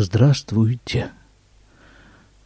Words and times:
Здравствуйте. 0.00 1.10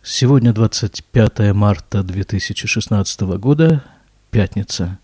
Сегодня 0.03 0.55
25 0.55 1.53
марта 1.53 2.03
2016 2.03 3.21
года, 3.37 3.85
пятница. 4.31 4.99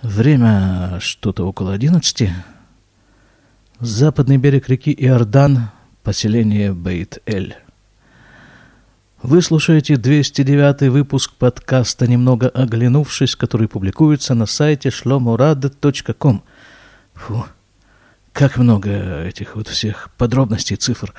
Время 0.00 1.00
что-то 1.00 1.46
около 1.46 1.74
11. 1.74 2.30
Западный 3.78 4.38
берег 4.38 4.70
реки 4.70 4.90
Иордан, 4.98 5.68
поселение 6.02 6.72
Бейт-Эль. 6.72 7.58
Вы 9.22 9.42
слушаете 9.42 9.98
209 9.98 10.88
выпуск 10.90 11.34
подкаста 11.34 12.06
«Немного 12.06 12.48
оглянувшись», 12.48 13.36
который 13.36 13.68
публикуется 13.68 14.34
на 14.34 14.46
сайте 14.46 14.88
shlomorad.com. 14.88 16.42
Фу, 17.12 17.44
как 18.34 18.56
много 18.58 19.22
этих 19.22 19.54
вот 19.54 19.68
всех 19.68 20.10
подробностей, 20.18 20.76
цифр. 20.76 21.14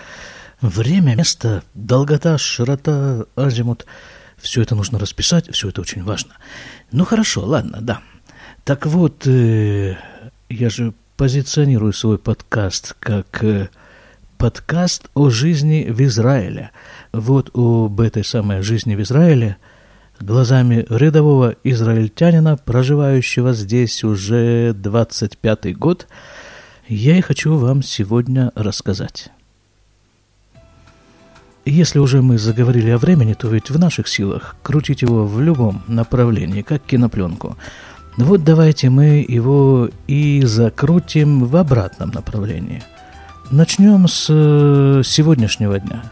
Время, 0.62 1.16
место, 1.16 1.63
долгота, 1.73 2.38
широта, 2.38 3.26
азимут. 3.38 3.85
Все 4.38 4.62
это 4.62 4.76
нужно 4.76 4.99
расписать, 4.99 5.49
все 5.52 5.70
это 5.70 5.80
очень 5.80 6.03
важно. 6.03 6.34
Ну 6.91 7.05
хорошо, 7.05 7.45
ладно, 7.45 7.80
да. 7.81 8.02
Так 8.66 8.86
вот, 8.86 9.25
э, 9.27 9.95
я 10.49 10.70
же 10.70 10.94
позиционирую 11.16 11.94
свой 11.94 12.17
подкаст 12.17 12.98
как 12.99 13.44
э, 13.45 13.70
подкаст 14.38 15.09
о 15.13 15.30
жизни 15.30 15.88
в 15.89 16.02
Израиле. 16.02 16.72
Вот 17.13 17.50
об 17.53 18.02
этой 18.02 18.25
самой 18.25 18.61
жизни 18.61 18.94
в 18.94 19.02
Израиле 19.02 19.55
глазами 20.20 20.86
рядового 20.89 21.55
израильтянина, 21.63 22.58
проживающего 22.58 23.53
здесь 23.53 24.03
уже 24.03 24.72
25-й 24.72 25.73
год– 25.75 26.08
я 26.88 27.17
и 27.17 27.21
хочу 27.21 27.57
вам 27.57 27.81
сегодня 27.81 28.52
рассказать. 28.55 29.30
Если 31.66 31.98
уже 31.98 32.21
мы 32.21 32.38
заговорили 32.38 32.91
о 32.91 33.00
времени, 33.00 33.33
то 33.33 33.47
ведь 33.47 33.72
в 33.72 33.80
наших 33.80 34.08
силах 34.08 34.55
крутить 34.61 35.02
его 35.02 35.25
в 35.25 35.41
любом 35.41 35.83
направлении, 35.88 36.61
как 36.61 36.83
кинопленку. 36.83 37.58
Вот 38.17 38.44
давайте 38.44 38.89
мы 38.91 39.25
его 39.28 39.89
и 40.06 40.44
закрутим 40.44 41.45
в 41.45 41.56
обратном 41.56 42.11
направлении. 42.11 42.83
Начнем 43.50 44.08
с 44.08 44.28
э, 44.30 45.02
сегодняшнего 45.03 45.80
дня. 45.80 46.03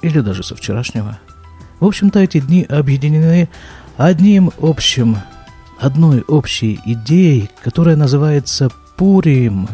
Или 0.00 0.20
даже 0.20 0.42
со 0.42 0.56
вчерашнего. 0.56 1.18
В 1.78 1.84
общем-то, 1.84 2.20
эти 2.20 2.40
дни 2.40 2.64
объединены 2.64 3.50
одним 3.98 4.50
общим, 4.60 5.18
одной 5.78 6.22
общей 6.22 6.80
идеей, 6.86 7.50
которая 7.62 7.96
называется 7.96 8.70
Пурим. 8.96 9.68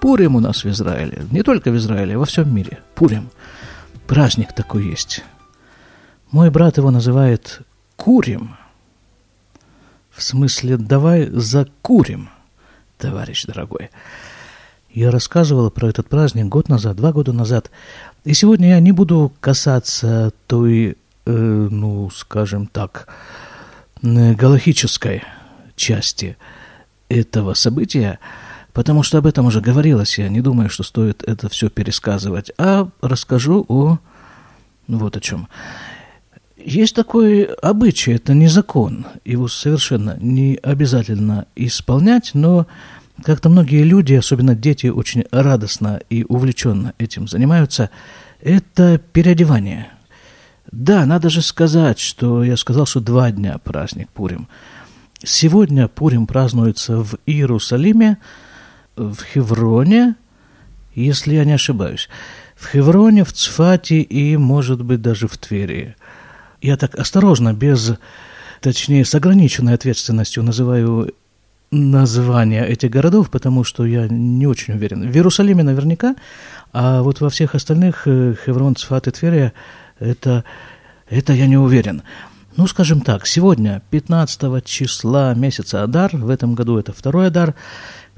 Пурим 0.00 0.36
у 0.36 0.40
нас 0.40 0.64
в 0.64 0.68
Израиле. 0.68 1.26
Не 1.30 1.42
только 1.42 1.70
в 1.70 1.76
Израиле, 1.76 2.14
а 2.14 2.18
во 2.18 2.24
всем 2.24 2.54
мире. 2.54 2.80
Пурим. 2.94 3.30
Праздник 4.06 4.52
такой 4.52 4.86
есть. 4.86 5.24
Мой 6.30 6.50
брат 6.50 6.76
его 6.76 6.90
называет 6.90 7.60
Курим. 7.96 8.56
В 10.10 10.22
смысле, 10.22 10.76
давай 10.76 11.28
закурим, 11.30 12.28
товарищ 12.98 13.44
дорогой. 13.46 13.90
Я 14.90 15.10
рассказывала 15.10 15.70
про 15.70 15.88
этот 15.88 16.08
праздник 16.08 16.46
год 16.46 16.68
назад, 16.68 16.96
два 16.96 17.12
года 17.12 17.32
назад. 17.32 17.70
И 18.24 18.32
сегодня 18.32 18.68
я 18.68 18.80
не 18.80 18.92
буду 18.92 19.32
касаться 19.40 20.32
той, 20.46 20.96
э, 21.26 21.30
ну, 21.30 22.10
скажем 22.10 22.68
так, 22.68 23.08
галахической 24.02 25.24
части 25.74 26.36
этого 27.08 27.54
события, 27.54 28.20
потому 28.74 29.02
что 29.02 29.18
об 29.18 29.26
этом 29.26 29.46
уже 29.46 29.62
говорилось, 29.62 30.18
я 30.18 30.28
не 30.28 30.42
думаю, 30.42 30.68
что 30.68 30.82
стоит 30.82 31.22
это 31.22 31.48
все 31.48 31.70
пересказывать, 31.70 32.50
а 32.58 32.88
расскажу 33.00 33.64
о... 33.68 33.98
Вот 34.86 35.16
о 35.16 35.20
чем. 35.20 35.48
Есть 36.58 36.94
такой 36.94 37.44
обычай, 37.44 38.12
это 38.12 38.34
не 38.34 38.48
закон, 38.48 39.06
его 39.24 39.48
совершенно 39.48 40.18
не 40.20 40.58
обязательно 40.62 41.46
исполнять, 41.56 42.32
но 42.34 42.66
как-то 43.22 43.48
многие 43.48 43.82
люди, 43.82 44.14
особенно 44.14 44.54
дети, 44.54 44.88
очень 44.88 45.24
радостно 45.30 46.00
и 46.10 46.24
увлеченно 46.28 46.92
этим 46.98 47.28
занимаются, 47.28 47.90
это 48.40 48.98
переодевание. 48.98 49.88
Да, 50.70 51.06
надо 51.06 51.30
же 51.30 51.40
сказать, 51.42 51.98
что 51.98 52.42
я 52.42 52.56
сказал, 52.56 52.86
что 52.86 53.00
два 53.00 53.30
дня 53.30 53.58
праздник 53.58 54.10
Пурим. 54.10 54.48
Сегодня 55.22 55.86
Пурим 55.88 56.26
празднуется 56.26 56.98
в 56.98 57.16
Иерусалиме, 57.24 58.18
в 58.96 59.16
Хевроне, 59.32 60.16
если 60.94 61.34
я 61.34 61.44
не 61.44 61.52
ошибаюсь. 61.52 62.08
В 62.56 62.70
Хевроне, 62.70 63.24
в 63.24 63.32
Цфате 63.32 64.00
и, 64.00 64.36
может 64.36 64.82
быть, 64.82 65.02
даже 65.02 65.28
в 65.28 65.36
Твери. 65.36 65.96
Я 66.62 66.76
так 66.76 66.94
осторожно, 66.94 67.52
без, 67.52 67.94
точнее, 68.60 69.04
с 69.04 69.14
ограниченной 69.14 69.74
ответственностью 69.74 70.42
называю 70.42 71.12
названия 71.70 72.64
этих 72.64 72.90
городов, 72.90 73.30
потому 73.30 73.64
что 73.64 73.84
я 73.84 74.06
не 74.08 74.46
очень 74.46 74.74
уверен. 74.74 75.10
В 75.10 75.14
Иерусалиме 75.14 75.62
наверняка, 75.62 76.14
а 76.72 77.02
вот 77.02 77.20
во 77.20 77.30
всех 77.30 77.54
остальных 77.54 78.06
э, 78.06 78.34
Хеврон, 78.44 78.76
Цфат 78.76 79.08
и 79.08 79.10
Тверия 79.10 79.52
это, 79.98 80.44
это 81.08 81.32
я 81.32 81.46
не 81.46 81.56
уверен. 81.56 82.02
Ну, 82.56 82.68
скажем 82.68 83.00
так, 83.00 83.26
сегодня, 83.26 83.82
15 83.90 84.64
числа 84.64 85.34
месяца 85.34 85.82
Адар, 85.82 86.10
в 86.16 86.30
этом 86.30 86.54
году 86.54 86.78
это 86.78 86.92
второй 86.92 87.26
Адар, 87.26 87.54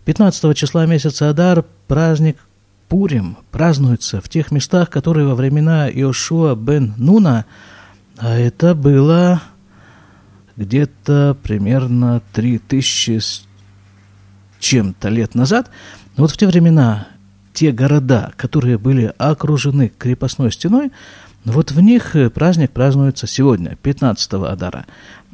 15 0.07 0.57
числа 0.57 0.87
месяца 0.87 1.29
Адар 1.29 1.65
праздник 1.89 2.39
Пурим 2.89 3.39
празднуется 3.51 4.21
в 4.21 4.29
тех 4.29 4.53
местах, 4.53 4.89
которые 4.89 5.27
во 5.27 5.35
времена 5.35 5.91
Иошуа 5.91 6.55
бен 6.55 6.95
Нуна, 6.97 7.45
а 8.17 8.39
это 8.39 8.77
было 8.77 9.43
где-то 10.57 11.37
примерно 11.43 12.23
3000 12.35 13.19
с 13.19 13.47
чем-то 14.61 15.09
лет 15.09 15.35
назад. 15.35 15.73
Вот 16.17 16.31
в 16.31 16.37
те 16.37 16.47
времена 16.47 17.09
те 17.53 17.73
города, 17.73 18.33
которые 18.37 18.79
были 18.79 19.13
окружены 19.19 19.91
крепостной 19.99 20.53
стеной, 20.53 20.93
вот 21.45 21.73
в 21.73 21.81
них 21.81 22.15
праздник 22.33 22.71
празднуется 22.71 23.27
сегодня, 23.27 23.75
15 23.83 24.35
Адара. 24.35 24.87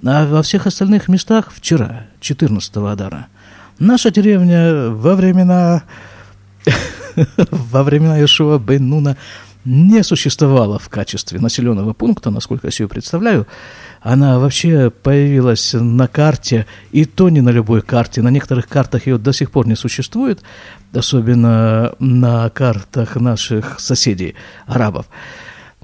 А 0.03 0.27
во 0.27 0.43
всех 0.43 0.67
остальных 0.67 1.09
местах 1.09 1.53
вчера, 1.53 2.07
14 2.21 2.75
Адара. 2.77 3.27
Наша 3.79 4.11
деревня 4.11 4.91
во 4.91 5.15
времена 5.15 5.83
во 7.51 7.83
времена 7.83 8.23
Ишуа 8.25 8.59
бен 8.59 8.89
Нуна 8.89 9.17
не 9.65 10.03
существовала 10.03 10.79
в 10.79 10.89
качестве 10.89 11.39
населенного 11.39 11.93
пункта, 11.93 12.31
насколько 12.31 12.67
я 12.67 12.71
себе 12.73 12.89
представляю. 12.89 13.47
Она 14.01 14.41
вообще 14.41 14.91
появилась 14.91 15.75
на 15.75 16.09
карте, 16.09 16.67
и 16.91 17.05
то 17.05 17.29
не 17.29 17.41
на 17.41 17.51
любой 17.51 17.83
карте. 17.83 18.23
На 18.23 18.29
некоторых 18.29 18.67
картах 18.69 19.07
ее 19.07 19.19
до 19.19 19.33
сих 19.33 19.53
пор 19.53 19.69
не 19.69 19.77
существует, 19.77 20.43
особенно 20.93 21.95
на 22.01 22.51
картах 22.51 23.15
наших 23.17 23.79
соседей, 23.79 24.35
арабов. 24.67 25.07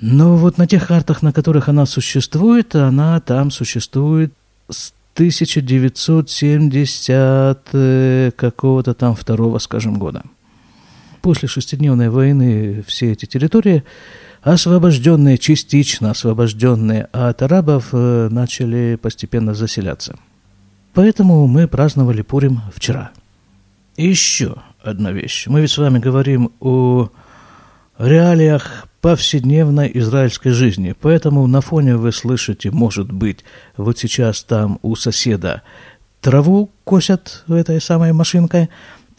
Но 0.00 0.36
вот 0.36 0.58
на 0.58 0.66
тех 0.66 0.88
картах, 0.88 1.22
на 1.22 1.32
которых 1.32 1.68
она 1.68 1.86
существует, 1.86 2.74
она 2.74 3.20
там 3.20 3.52
существует 3.52 4.32
с 4.68 4.92
1970 5.18 7.68
э, 7.72 8.30
какого-то 8.36 8.94
там 8.94 9.16
второго, 9.16 9.58
скажем, 9.58 9.98
года. 9.98 10.22
После 11.22 11.48
шестидневной 11.48 12.08
войны 12.08 12.84
все 12.86 13.10
эти 13.10 13.26
территории, 13.26 13.82
освобожденные, 14.42 15.36
частично 15.36 16.12
освобожденные 16.12 17.08
от 17.10 17.42
арабов, 17.42 17.88
э, 17.92 18.28
начали 18.30 18.94
постепенно 18.94 19.54
заселяться. 19.54 20.16
Поэтому 20.94 21.48
мы 21.48 21.66
праздновали 21.66 22.22
Пурим 22.22 22.60
вчера. 22.72 23.10
И 23.96 24.06
еще 24.06 24.54
одна 24.80 25.10
вещь. 25.10 25.48
Мы 25.48 25.62
ведь 25.62 25.72
с 25.72 25.78
вами 25.78 25.98
говорим 25.98 26.52
о 26.60 27.10
реалиях 27.98 28.86
повседневной 29.00 29.90
израильской 29.94 30.52
жизни. 30.52 30.94
Поэтому 31.00 31.46
на 31.46 31.60
фоне 31.60 31.96
вы 31.96 32.12
слышите, 32.12 32.70
может 32.70 33.12
быть, 33.12 33.44
вот 33.76 33.98
сейчас 33.98 34.42
там 34.42 34.78
у 34.82 34.96
соседа 34.96 35.62
траву 36.20 36.70
косят 36.84 37.44
этой 37.48 37.80
самой 37.80 38.12
машинкой, 38.12 38.68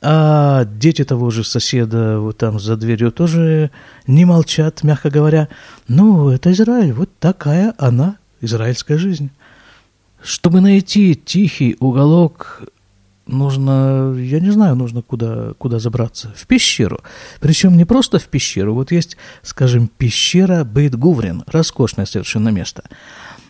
а 0.01 0.65
дети 0.65 1.03
того 1.03 1.29
же 1.29 1.43
соседа 1.43 2.19
вот 2.19 2.37
там 2.37 2.59
за 2.59 2.77
дверью 2.77 3.11
тоже 3.11 3.71
не 4.07 4.25
молчат, 4.25 4.83
мягко 4.83 5.09
говоря. 5.09 5.49
Ну, 5.87 6.29
это 6.29 6.51
Израиль, 6.51 6.93
вот 6.93 7.09
такая 7.19 7.73
она, 7.77 8.17
израильская 8.41 8.97
жизнь. 8.97 9.29
Чтобы 10.21 10.61
найти 10.61 11.15
тихий 11.15 11.77
уголок 11.79 12.63
нужно, 13.29 14.13
я 14.17 14.39
не 14.39 14.51
знаю, 14.51 14.75
нужно 14.75 15.01
куда, 15.01 15.53
куда 15.57 15.79
забраться. 15.79 16.33
В 16.35 16.47
пещеру. 16.47 17.01
Причем 17.39 17.77
не 17.77 17.85
просто 17.85 18.19
в 18.19 18.25
пещеру. 18.25 18.73
Вот 18.73 18.91
есть, 18.91 19.17
скажем, 19.41 19.87
пещера 19.87 20.63
Бейт-Гуврин. 20.63 21.43
Роскошное 21.47 22.05
совершенно 22.05 22.49
место. 22.49 22.83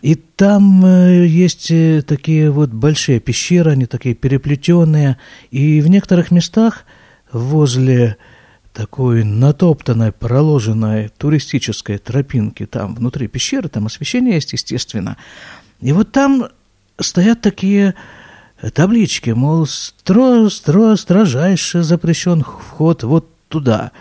И 0.01 0.15
там 0.15 0.85
э, 0.85 1.25
есть 1.27 1.71
э, 1.71 2.01
такие 2.01 2.51
вот 2.51 2.69
большие 2.69 3.19
пещеры, 3.19 3.71
они 3.71 3.85
такие 3.85 4.15
переплетенные. 4.15 5.17
И 5.51 5.81
в 5.81 5.87
некоторых 5.89 6.31
местах 6.31 6.85
возле 7.31 8.17
такой 8.73 9.23
натоптанной, 9.23 10.11
проложенной 10.11 11.09
туристической 11.09 11.97
тропинки 11.97 12.65
там 12.65 12.95
внутри 12.95 13.27
пещеры, 13.27 13.67
там 13.67 13.87
освещение 13.87 14.35
есть, 14.35 14.53
естественно. 14.53 15.17
И 15.81 15.91
вот 15.91 16.11
там 16.11 16.47
стоят 16.99 17.41
такие 17.41 17.95
таблички, 18.73 19.31
мол, 19.31 19.65
стро, 19.65 20.49
стро, 20.49 20.95
строжайше 20.95 21.83
запрещен 21.83 22.43
вход 22.43 23.03
вот 23.03 23.27
туда. 23.47 23.91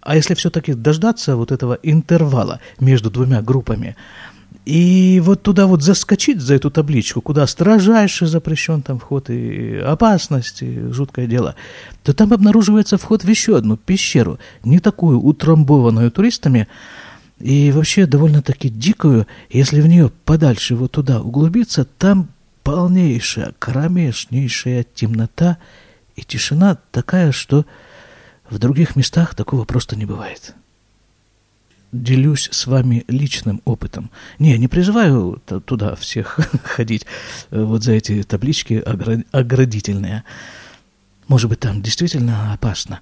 А 0.00 0.16
если 0.16 0.34
все-таки 0.34 0.74
дождаться 0.74 1.36
вот 1.36 1.52
этого 1.52 1.78
интервала 1.82 2.60
между 2.80 3.10
двумя 3.10 3.42
группами, 3.42 3.96
и 4.64 5.20
вот 5.24 5.42
туда 5.42 5.66
вот 5.66 5.82
заскочить 5.82 6.40
за 6.40 6.54
эту 6.54 6.70
табличку, 6.70 7.20
куда 7.20 7.46
строжайше 7.46 8.26
запрещен 8.26 8.82
там 8.82 8.98
вход 8.98 9.30
и 9.30 9.76
опасность, 9.76 10.62
и 10.62 10.90
жуткое 10.90 11.26
дело, 11.26 11.54
то 12.02 12.12
там 12.12 12.32
обнаруживается 12.32 12.98
вход 12.98 13.24
в 13.24 13.28
еще 13.28 13.56
одну 13.56 13.76
пещеру, 13.76 14.38
не 14.64 14.78
такую 14.78 15.20
утрамбованную 15.20 16.10
туристами, 16.10 16.68
и 17.40 17.70
вообще 17.70 18.06
довольно-таки 18.06 18.68
дикую, 18.68 19.26
если 19.48 19.80
в 19.80 19.86
нее 19.86 20.10
подальше 20.24 20.74
вот 20.74 20.92
туда 20.92 21.20
углубиться, 21.22 21.86
там 21.96 22.28
полнейшая, 22.68 23.54
кромешнейшая 23.58 24.84
темнота 24.84 25.56
и 26.16 26.22
тишина 26.22 26.76
такая, 26.92 27.32
что 27.32 27.64
в 28.50 28.58
других 28.58 28.94
местах 28.94 29.34
такого 29.34 29.64
просто 29.64 29.96
не 29.96 30.04
бывает 30.04 30.54
делюсь 31.90 32.50
с 32.52 32.66
вами 32.66 33.06
личным 33.08 33.62
опытом. 33.64 34.10
Не, 34.38 34.58
не 34.58 34.68
призываю 34.68 35.42
туда 35.64 35.96
всех 35.96 36.38
ходить, 36.62 37.06
вот 37.50 37.82
за 37.82 37.92
эти 37.92 38.22
таблички 38.22 38.74
оградительные. 39.32 40.22
Может 41.28 41.48
быть, 41.48 41.60
там 41.60 41.80
действительно 41.80 42.52
опасно, 42.52 43.00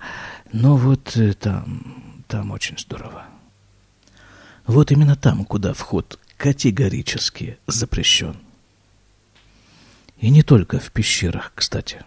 но 0.52 0.76
вот 0.76 1.16
э, 1.16 1.32
там, 1.32 2.22
там 2.28 2.52
очень 2.52 2.78
здорово. 2.78 3.24
Вот 4.68 4.92
именно 4.92 5.16
там, 5.16 5.44
куда 5.44 5.74
вход 5.74 6.20
категорически 6.36 7.58
запрещен. 7.66 8.36
И 10.20 10.30
не 10.30 10.42
только 10.42 10.78
в 10.78 10.90
пещерах, 10.90 11.52
кстати. 11.54 12.04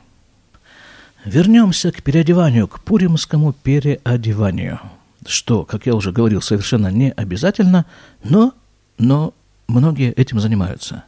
Вернемся 1.25 1.91
к 1.91 2.01
переодеванию, 2.01 2.67
к 2.67 2.79
пуримскому 2.81 3.53
переодеванию– 3.53 4.79
что, 5.25 5.65
как 5.65 5.85
я 5.85 5.95
уже 5.95 6.11
говорил, 6.11 6.41
совершенно 6.41 6.87
не 6.87 7.11
обязательно, 7.11 7.85
но, 8.23 8.53
но 8.97 9.33
многие 9.67 10.11
этим 10.13 10.39
занимаются. 10.39 11.03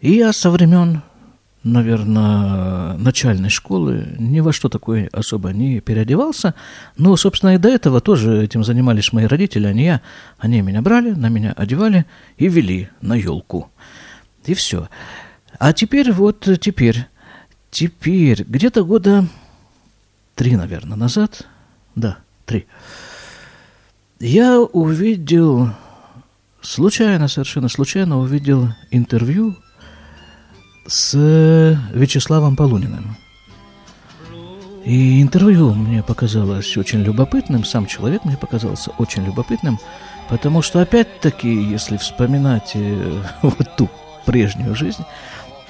И 0.00 0.12
я 0.12 0.32
со 0.32 0.50
времен, 0.50 1.02
наверное, 1.62 2.96
начальной 2.96 3.50
школы 3.50 4.14
ни 4.18 4.40
во 4.40 4.52
что 4.52 4.68
такое 4.68 5.08
особо 5.12 5.50
не 5.50 5.80
переодевался. 5.80 6.54
Но, 6.96 7.16
собственно, 7.16 7.54
и 7.54 7.58
до 7.58 7.68
этого 7.68 8.00
тоже 8.00 8.42
этим 8.42 8.64
занимались 8.64 9.12
мои 9.12 9.26
родители, 9.26 9.66
а 9.66 9.72
не 9.72 9.84
я. 9.84 10.00
Они 10.38 10.62
меня 10.62 10.80
брали, 10.80 11.10
на 11.10 11.28
меня 11.28 11.52
одевали 11.52 12.06
и 12.38 12.48
вели 12.48 12.88
на 13.02 13.14
елку. 13.14 13.70
И 14.46 14.54
все. 14.54 14.88
А 15.60 15.74
теперь 15.74 16.10
вот, 16.10 16.48
теперь, 16.58 17.06
теперь, 17.70 18.44
где-то 18.44 18.82
года 18.82 19.26
три, 20.34 20.56
наверное, 20.56 20.96
назад, 20.96 21.46
да, 21.94 22.16
три. 22.46 22.64
Я 24.20 24.58
увидел, 24.58 25.68
случайно, 26.62 27.28
совершенно 27.28 27.68
случайно 27.68 28.18
увидел 28.20 28.70
интервью 28.90 29.54
с 30.86 31.12
Вячеславом 31.92 32.56
Полуниным. 32.56 33.18
И 34.86 35.20
интервью 35.20 35.74
мне 35.74 36.02
показалось 36.02 36.74
очень 36.78 37.02
любопытным, 37.02 37.66
сам 37.66 37.84
человек 37.84 38.24
мне 38.24 38.38
показался 38.38 38.92
очень 38.92 39.26
любопытным, 39.26 39.78
потому 40.30 40.62
что, 40.62 40.80
опять-таки, 40.80 41.52
если 41.52 41.98
вспоминать 41.98 42.72
э, 42.72 43.22
вот 43.42 43.76
ту 43.76 43.90
прежнюю 44.24 44.74
жизнь, 44.74 45.04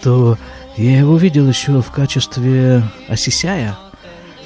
то 0.02 0.38
я 0.76 0.98
его 0.98 1.16
видел 1.16 1.48
еще 1.48 1.82
в 1.82 1.90
качестве 1.90 2.82
Осисяя 3.08 3.76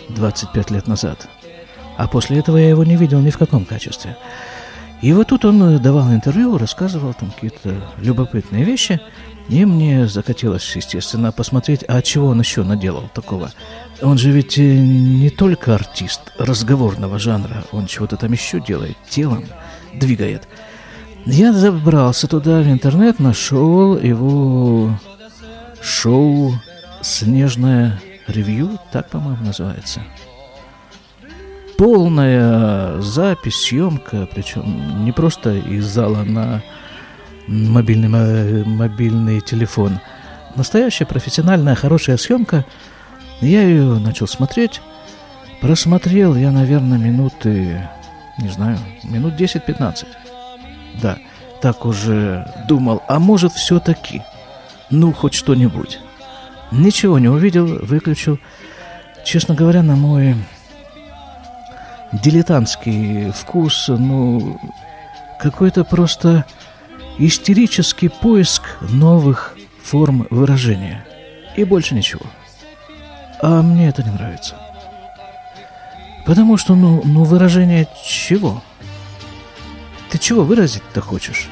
25 0.09 0.71
лет 0.71 0.87
назад– 0.87 1.29
а 1.97 2.09
после 2.09 2.39
этого 2.39 2.57
я 2.57 2.69
его 2.69 2.85
не 2.85 2.97
видел 2.97 3.21
ни 3.21 3.31
в 3.31 3.39
каком 3.39 3.65
качестве. 3.65 4.17
И 5.03 5.13
вот 5.13 5.29
тут 5.29 5.45
он 5.45 5.81
давал 5.83 6.13
интервью, 6.13 6.57
рассказывал 6.57 7.15
там 7.15 7.31
какие-то 7.31 7.75
любопытные 7.99 8.65
вещи, 8.65 9.01
и 9.49 9.65
мне 9.67 10.07
захотелось, 10.09 10.75
естественно, 10.75 11.31
посмотреть, 11.31 11.85
а 11.87 12.01
чего 12.01 12.29
он 12.29 12.41
еще 12.41 12.63
наделал 12.63 13.11
такого. 13.13 13.53
Он 14.01 14.17
же 14.17 14.31
ведь 14.31 14.57
э, 14.57 14.63
не 14.63 15.29
только 15.29 15.75
артист 15.75 16.33
разговорного 16.39 17.19
жанра, 17.19 17.65
он 17.71 17.87
чего-то 17.87 18.17
там 18.17 18.33
еще 18.33 18.61
делает, 18.61 18.97
телом 19.09 19.45
двигает. 19.93 20.49
Я 21.27 21.53
забрался 21.53 22.27
туда 22.27 22.61
в 22.61 22.69
интернет, 22.69 23.19
нашел 23.19 23.99
его 23.99 24.99
шоу 25.85 26.55
«Снежное 27.03 28.01
ревью», 28.27 28.79
так, 28.93 29.11
по-моему, 29.11 29.45
называется– 29.45 30.01
полная 31.77 33.01
запись, 33.01 33.63
съемка, 33.63 34.29
причем 34.33 35.05
не 35.05 35.13
просто 35.13 35.55
из 35.55 35.87
зала 35.87 36.23
на 36.23 36.63
мобильный, 37.47 38.65
мобильный 38.65 39.41
телефон. 39.41 40.01
Настоящая 40.57 41.07
профессиональная 41.07 41.75
хорошая 41.75 42.17
съемка. 42.17 42.65
Я 43.41 43.63
ее 43.63 43.99
начал 43.99 44.27
смотреть. 44.27 44.81
Просмотрел 45.61 46.37
я, 46.37 46.51
наверное, 46.51 46.99
минуты, 46.99 47.89
не 48.39 48.49
знаю, 48.49 48.79
минут 49.03 49.35
10-15. 49.35 50.07
Да, 51.03 51.19
так 51.61 51.85
уже 51.85 52.47
думал, 52.69 53.03
а 53.09 53.19
может 53.19 53.53
все-таки, 53.53 54.23
ну, 54.91 55.13
хоть 55.13 55.35
что-нибудь. 55.35 55.99
Ничего 56.71 57.19
не 57.19 57.29
увидел, 57.29 57.67
выключил. 57.67 58.39
Честно 59.25 59.55
говоря, 59.55 59.83
на 59.83 59.97
мой 59.97 60.37
дилетантский 62.13 63.33
вкус, 63.33 63.89
ну, 63.89 64.61
какой-то 65.39 65.85
просто 65.85 66.45
истерический 67.19 68.09
поиск 68.09 68.63
новых 68.81 69.57
форм 69.83 70.27
выражения. 70.31 71.05
И 71.57 71.65
больше 71.65 71.95
ничего. 71.95 72.25
А 73.41 73.63
мне 73.63 73.89
это 73.89 74.03
не 74.03 74.11
нравится. 74.11 74.57
Потому 76.27 76.57
что, 76.57 76.75
ну, 76.75 77.03
ну 77.05 77.25
выражение 77.25 77.87
чего? 78.05 78.63
Ты 80.11 80.19
чего 80.19 80.43
выразить-то 80.43 81.01
хочешь? 81.01 81.49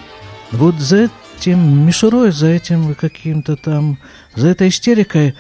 Вот 0.51 0.77
за 0.77 0.97
этим 1.43 1.85
мишурой, 1.85 2.31
за 2.31 2.47
этим 2.47 2.95
каким-то 2.95 3.57
там, 3.57 3.99
за 4.37 4.49
этой 4.49 4.69
истерикой, 4.69 5.35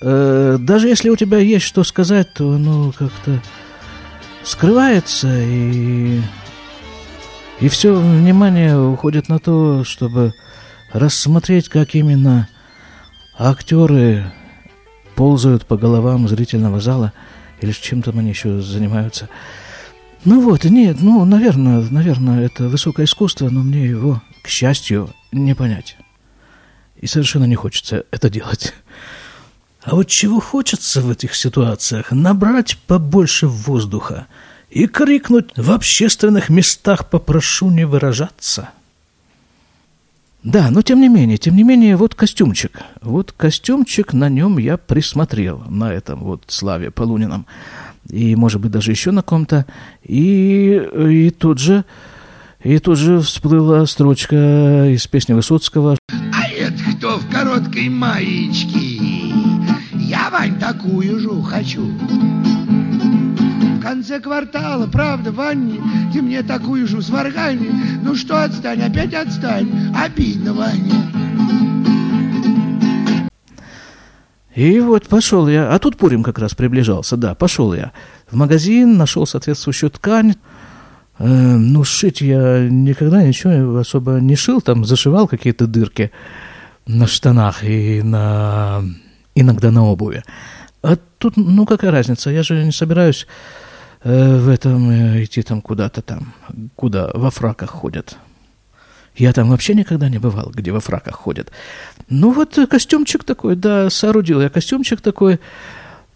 э, 0.00 0.58
даже 0.60 0.88
если 0.88 1.08
у 1.08 1.14
тебя 1.14 1.38
есть 1.38 1.64
что 1.64 1.84
сказать, 1.84 2.34
то, 2.34 2.58
ну, 2.58 2.92
как-то 2.92 3.40
скрывается, 4.42 5.28
и, 5.40 6.20
и 7.60 7.68
все 7.68 7.94
внимание 7.94 8.76
уходит 8.76 9.28
на 9.28 9.38
то, 9.38 9.84
чтобы 9.84 10.34
рассмотреть, 10.92 11.68
как 11.68 11.94
именно 11.94 12.48
актеры 13.38 14.32
ползают 15.14 15.64
по 15.64 15.76
головам 15.76 16.26
зрительного 16.26 16.80
зала, 16.80 17.12
или 17.60 17.70
чем 17.70 18.02
там 18.02 18.18
они 18.18 18.30
еще 18.30 18.60
занимаются. 18.60 19.28
Ну 20.24 20.40
вот, 20.40 20.64
нет, 20.64 20.96
ну, 21.00 21.24
наверное, 21.24 21.86
наверное, 21.88 22.44
это 22.46 22.68
высокое 22.68 23.06
искусство, 23.06 23.48
но 23.48 23.60
мне 23.60 23.86
его, 23.86 24.20
к 24.42 24.48
счастью, 24.48 25.10
не 25.44 25.54
понять. 25.54 25.96
И 26.96 27.06
совершенно 27.06 27.44
не 27.44 27.56
хочется 27.56 28.04
это 28.10 28.30
делать. 28.30 28.74
А 29.82 29.94
вот 29.94 30.08
чего 30.08 30.40
хочется 30.40 31.00
в 31.00 31.10
этих 31.10 31.34
ситуациях? 31.34 32.10
Набрать 32.10 32.76
побольше 32.86 33.46
воздуха 33.46 34.26
и 34.70 34.86
крикнуть 34.86 35.50
в 35.56 35.70
общественных 35.70 36.48
местах 36.48 37.08
«попрошу 37.08 37.70
не 37.70 37.86
выражаться». 37.86 38.70
Да, 40.42 40.70
но 40.70 40.82
тем 40.82 41.00
не 41.00 41.08
менее, 41.08 41.38
тем 41.38 41.56
не 41.56 41.64
менее, 41.64 41.96
вот 41.96 42.14
костюмчик. 42.14 42.80
Вот 43.02 43.32
костюмчик, 43.32 44.12
на 44.12 44.28
нем 44.28 44.58
я 44.58 44.76
присмотрел, 44.76 45.64
на 45.68 45.92
этом 45.92 46.20
вот 46.20 46.44
Славе 46.46 46.92
Полунином. 46.92 47.46
И, 48.08 48.36
может 48.36 48.60
быть, 48.60 48.70
даже 48.70 48.92
еще 48.92 49.10
на 49.10 49.22
ком-то. 49.22 49.66
И, 50.04 50.80
и 50.94 51.30
тут 51.30 51.58
же, 51.58 51.84
и 52.66 52.80
тут 52.80 52.98
же 52.98 53.20
всплыла 53.20 53.86
строчка 53.86 54.86
из 54.88 55.06
песни 55.06 55.34
Высоцкого. 55.34 55.96
А 56.10 56.48
это 56.48 56.82
кто 56.96 57.18
в 57.18 57.30
короткой 57.30 57.88
маечке? 57.88 59.32
Я, 59.94 60.30
Вань, 60.30 60.58
такую 60.58 61.20
же 61.20 61.30
хочу. 61.42 61.86
В 63.76 63.80
конце 63.80 64.18
квартала, 64.18 64.88
правда, 64.88 65.30
Ваня, 65.30 65.80
ты 66.12 66.20
мне 66.20 66.42
такую 66.42 66.88
же 66.88 67.02
сваргани. 67.02 67.70
Ну 68.02 68.16
что, 68.16 68.42
отстань, 68.42 68.82
опять 68.82 69.14
отстань. 69.14 69.94
Обидно, 69.96 70.52
Ваня. 70.52 71.12
И 74.56 74.80
вот 74.80 75.06
пошел 75.06 75.46
я, 75.46 75.72
а 75.72 75.78
тут 75.78 75.96
Пурим 75.96 76.24
как 76.24 76.38
раз 76.40 76.54
приближался, 76.54 77.16
да, 77.16 77.34
пошел 77.34 77.74
я 77.74 77.92
в 78.28 78.34
магазин, 78.34 78.96
нашел 78.96 79.26
соответствующую 79.26 79.90
ткань, 79.90 80.34
ну, 81.18 81.84
шить 81.84 82.20
я 82.20 82.68
никогда 82.68 83.22
ничего 83.22 83.78
особо 83.78 84.20
не 84.20 84.36
шил, 84.36 84.60
там 84.60 84.84
зашивал 84.84 85.28
какие-то 85.28 85.66
дырки 85.66 86.10
на 86.86 87.06
штанах 87.06 87.64
и 87.64 88.02
на, 88.02 88.82
иногда 89.34 89.70
на 89.70 89.84
обуви. 89.84 90.22
А 90.82 90.96
тут, 91.18 91.36
ну, 91.36 91.66
какая 91.66 91.90
разница, 91.90 92.30
я 92.30 92.42
же 92.42 92.64
не 92.64 92.72
собираюсь 92.72 93.26
э, 94.04 94.36
в 94.38 94.48
этом 94.48 94.90
э, 94.90 95.24
идти 95.24 95.42
там 95.42 95.62
куда-то 95.62 96.02
там, 96.02 96.34
куда 96.76 97.10
во 97.14 97.30
фраках 97.30 97.70
ходят. 97.70 98.16
Я 99.16 99.32
там 99.32 99.48
вообще 99.48 99.74
никогда 99.74 100.08
не 100.08 100.18
бывал, 100.18 100.50
где 100.54 100.72
во 100.72 100.80
фраках 100.80 101.14
ходят. 101.14 101.50
Ну 102.10 102.32
вот 102.32 102.58
костюмчик 102.70 103.24
такой, 103.24 103.56
да, 103.56 103.88
соорудил 103.88 104.42
я 104.42 104.50
костюмчик 104.50 105.00
такой. 105.00 105.40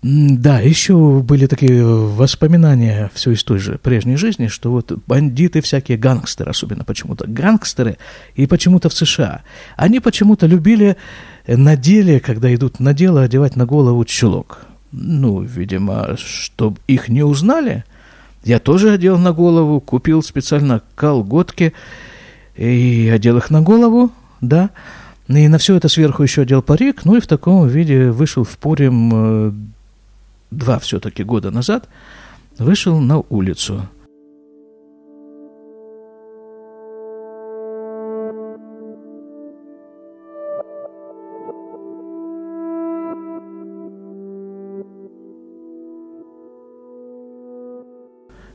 Да, 0.02 0.60
еще 0.60 1.20
были 1.20 1.44
такие 1.44 1.84
воспоминания 1.84 3.10
все 3.12 3.32
из 3.32 3.44
той 3.44 3.58
же 3.58 3.78
прежней 3.78 4.16
жизни, 4.16 4.46
что 4.46 4.70
вот 4.70 4.92
бандиты 5.06 5.60
всякие, 5.60 5.98
гангстеры 5.98 6.50
особенно 6.50 6.84
почему-то, 6.84 7.26
гангстеры 7.26 7.98
и 8.34 8.46
почему-то 8.46 8.88
в 8.88 8.94
США, 8.94 9.42
они 9.76 10.00
почему-то 10.00 10.46
любили 10.46 10.96
на 11.46 11.76
деле, 11.76 12.18
когда 12.18 12.54
идут 12.54 12.80
на 12.80 12.94
дело, 12.94 13.22
одевать 13.22 13.56
на 13.56 13.66
голову 13.66 14.02
чулок. 14.06 14.64
Ну, 14.90 15.42
видимо, 15.42 16.16
чтобы 16.16 16.78
их 16.86 17.08
не 17.08 17.22
узнали, 17.22 17.84
я 18.42 18.58
тоже 18.58 18.92
одел 18.92 19.18
на 19.18 19.32
голову, 19.32 19.80
купил 19.80 20.22
специально 20.22 20.80
колготки, 20.94 21.74
и 22.56 23.10
одел 23.12 23.36
их 23.36 23.50
на 23.50 23.60
голову, 23.60 24.10
да, 24.40 24.70
и 25.28 25.46
на 25.46 25.58
все 25.58 25.76
это 25.76 25.88
сверху 25.88 26.22
еще 26.22 26.42
одел 26.42 26.62
парик, 26.62 27.04
ну 27.04 27.16
и 27.16 27.20
в 27.20 27.26
таком 27.26 27.68
виде 27.68 28.10
вышел 28.10 28.44
в 28.44 28.56
Пурим 28.58 29.10
э, 29.12 29.52
два 30.50 30.78
все-таки 30.78 31.24
года 31.24 31.50
назад, 31.50 31.88
вышел 32.58 32.98
на 32.98 33.18
улицу. 33.18 33.88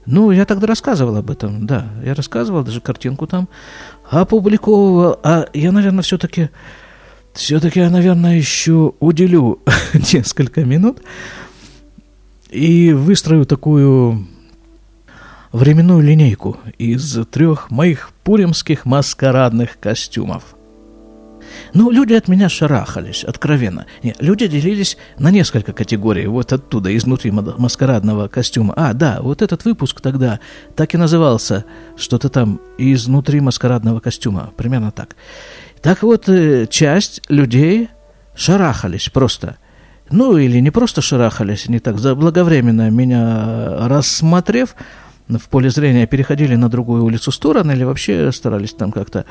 Ну, 0.07 0.29
я 0.29 0.45
тогда 0.45 0.67
рассказывал 0.67 1.17
об 1.17 1.31
этом, 1.31 1.65
да. 1.65 1.87
Я 2.03 2.13
рассказывал, 2.13 2.63
даже 2.63 2.79
картинку 2.79 3.25
там 3.25 3.49
опубликовывал. 4.07 5.19
А 5.23 5.47
я, 5.53 5.71
наверное, 5.71 6.03
все-таки, 6.03 6.49
все-таки 7.33 7.79
я, 7.79 7.89
наверное, 7.89 8.37
еще 8.37 8.93
уделю 8.99 9.61
несколько 10.13 10.63
минут 10.63 11.01
и 12.55 12.93
выстрою 12.93 13.45
такую 13.45 14.27
временную 15.51 16.01
линейку 16.01 16.57
из 16.77 17.25
трех 17.27 17.69
моих 17.69 18.11
пуримских 18.23 18.85
маскарадных 18.85 19.79
костюмов. 19.79 20.55
Ну, 21.73 21.91
люди 21.91 22.13
от 22.13 22.27
меня 22.27 22.49
шарахались, 22.49 23.23
откровенно. 23.23 23.85
Нет, 24.03 24.17
люди 24.19 24.47
делились 24.47 24.97
на 25.17 25.31
несколько 25.31 25.73
категорий, 25.73 26.27
вот 26.27 26.51
оттуда, 26.51 26.95
изнутри 26.95 27.31
маскарадного 27.31 28.27
костюма. 28.27 28.73
А, 28.75 28.93
да, 28.93 29.19
вот 29.21 29.41
этот 29.41 29.63
выпуск 29.65 30.01
тогда 30.01 30.39
так 30.75 30.93
и 30.93 30.97
назывался, 30.97 31.65
что-то 31.95 32.29
там 32.29 32.59
изнутри 32.77 33.41
маскарадного 33.41 33.99
костюма, 33.99 34.51
примерно 34.57 34.91
так. 34.91 35.15
Так 35.81 36.01
вот, 36.01 36.27
э, 36.27 36.65
часть 36.67 37.21
людей 37.29 37.89
шарахались 38.35 39.09
просто. 39.09 39.57
Ну, 40.11 40.37
или 40.37 40.59
не 40.59 40.71
просто 40.71 41.01
шарахались, 41.01 41.67
не 41.67 41.79
так, 41.79 41.97
заблаговременно 41.97 42.89
меня 42.91 43.87
рассмотрев, 43.87 44.75
в 45.27 45.49
поле 45.49 45.71
зрения 45.71 46.05
переходили 46.05 46.55
на 46.55 46.69
другую 46.69 47.03
улицу 47.03 47.31
стороны 47.31 47.71
или 47.71 47.83
вообще 47.83 48.31
старались 48.31 48.73
там 48.73 48.91
как-то 48.91 49.25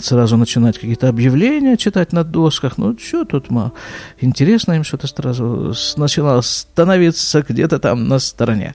сразу 0.00 0.36
начинать 0.36 0.78
какие-то 0.78 1.08
объявления 1.08 1.76
читать 1.76 2.12
на 2.12 2.22
досках. 2.22 2.78
Ну, 2.78 2.96
что 2.96 3.24
тут, 3.24 3.50
ма, 3.50 3.72
интересно 4.20 4.74
им 4.74 4.84
что-то 4.84 5.08
сразу 5.08 5.74
начало 5.96 6.40
становиться 6.40 7.44
где-то 7.46 7.80
там 7.80 8.06
на 8.06 8.20
стороне. 8.20 8.74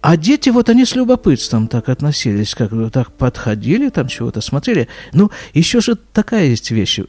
А 0.00 0.16
дети, 0.16 0.50
вот 0.50 0.68
они 0.68 0.84
с 0.84 0.94
любопытством 0.94 1.66
так 1.66 1.88
относились, 1.88 2.54
как 2.54 2.70
бы 2.70 2.88
так 2.90 3.10
подходили, 3.10 3.88
там 3.88 4.06
чего-то 4.06 4.40
смотрели. 4.40 4.86
Ну, 5.12 5.32
еще 5.52 5.80
же 5.80 5.96
такая 5.96 6.46
есть 6.46 6.70
вещь. 6.70 7.00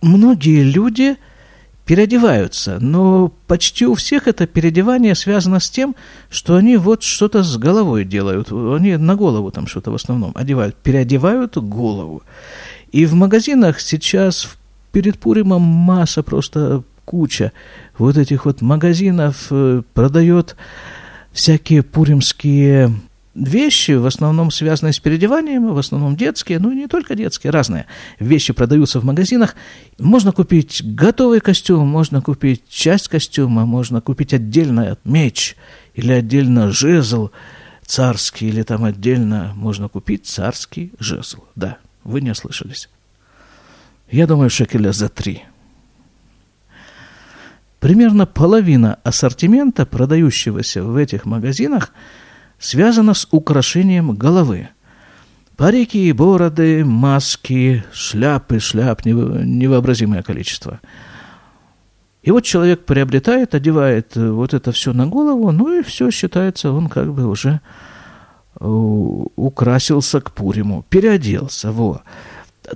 Многие 0.00 0.62
люди 0.62 1.18
переодеваются, 1.88 2.78
но 2.80 3.32
почти 3.46 3.86
у 3.86 3.94
всех 3.94 4.28
это 4.28 4.46
переодевание 4.46 5.14
связано 5.14 5.58
с 5.58 5.70
тем, 5.70 5.96
что 6.28 6.56
они 6.56 6.76
вот 6.76 7.02
что-то 7.02 7.42
с 7.42 7.56
головой 7.56 8.04
делают. 8.04 8.52
Они 8.52 8.98
на 8.98 9.16
голову 9.16 9.50
там 9.50 9.66
что-то 9.66 9.90
в 9.90 9.94
основном 9.94 10.32
одевают, 10.34 10.76
переодевают 10.76 11.56
голову. 11.56 12.22
И 12.92 13.06
в 13.06 13.14
магазинах 13.14 13.80
сейчас 13.80 14.50
перед 14.92 15.18
Пуримом 15.18 15.62
масса, 15.62 16.22
просто 16.22 16.82
куча 17.06 17.52
вот 17.96 18.18
этих 18.18 18.44
вот 18.44 18.60
магазинов 18.60 19.46
э, 19.50 19.80
продает 19.94 20.56
всякие 21.32 21.82
пуримские 21.82 22.92
вещи, 23.44 23.92
в 23.92 24.06
основном 24.06 24.50
связанные 24.50 24.92
с 24.92 24.98
переодеванием, 24.98 25.72
в 25.72 25.78
основном 25.78 26.16
детские, 26.16 26.58
ну 26.58 26.70
и 26.70 26.76
не 26.76 26.86
только 26.86 27.14
детские, 27.14 27.50
разные 27.50 27.86
вещи 28.18 28.52
продаются 28.52 29.00
в 29.00 29.04
магазинах. 29.04 29.54
Можно 29.98 30.32
купить 30.32 30.82
готовый 30.84 31.40
костюм, 31.40 31.86
можно 31.88 32.20
купить 32.20 32.68
часть 32.68 33.08
костюма, 33.08 33.66
можно 33.66 34.00
купить 34.00 34.34
отдельно 34.34 34.98
меч 35.04 35.56
или 35.94 36.12
отдельно 36.12 36.70
жезл 36.70 37.30
царский, 37.84 38.48
или 38.48 38.62
там 38.62 38.84
отдельно 38.84 39.52
можно 39.54 39.88
купить 39.88 40.26
царский 40.26 40.92
жезл. 40.98 41.44
Да, 41.54 41.78
вы 42.04 42.20
не 42.20 42.30
ослышались. 42.30 42.88
Я 44.10 44.26
думаю, 44.26 44.50
шекеля 44.50 44.92
за 44.92 45.08
три. 45.08 45.42
Примерно 47.80 48.26
половина 48.26 48.98
ассортимента, 49.04 49.86
продающегося 49.86 50.82
в 50.82 50.96
этих 50.96 51.24
магазинах– 51.24 51.92
связано 52.58 53.14
с 53.14 53.26
украшением 53.30 54.14
головы. 54.14 54.68
Парики, 55.56 56.12
бороды, 56.12 56.84
маски, 56.84 57.84
шляпы, 57.92 58.60
шляп, 58.60 59.04
невообразимое 59.04 60.22
количество. 60.22 60.80
И 62.22 62.30
вот 62.30 62.44
человек 62.44 62.84
приобретает, 62.84 63.54
одевает 63.54 64.14
вот 64.14 64.54
это 64.54 64.70
все 64.70 64.92
на 64.92 65.06
голову, 65.06 65.50
ну 65.50 65.72
и 65.72 65.82
все 65.82 66.10
считается, 66.10 66.72
он 66.72 66.88
как 66.88 67.12
бы 67.12 67.26
уже 67.26 67.60
украсился 68.60 70.20
к 70.20 70.32
Пуриму, 70.32 70.84
переоделся, 70.88 71.70
во. 71.70 72.02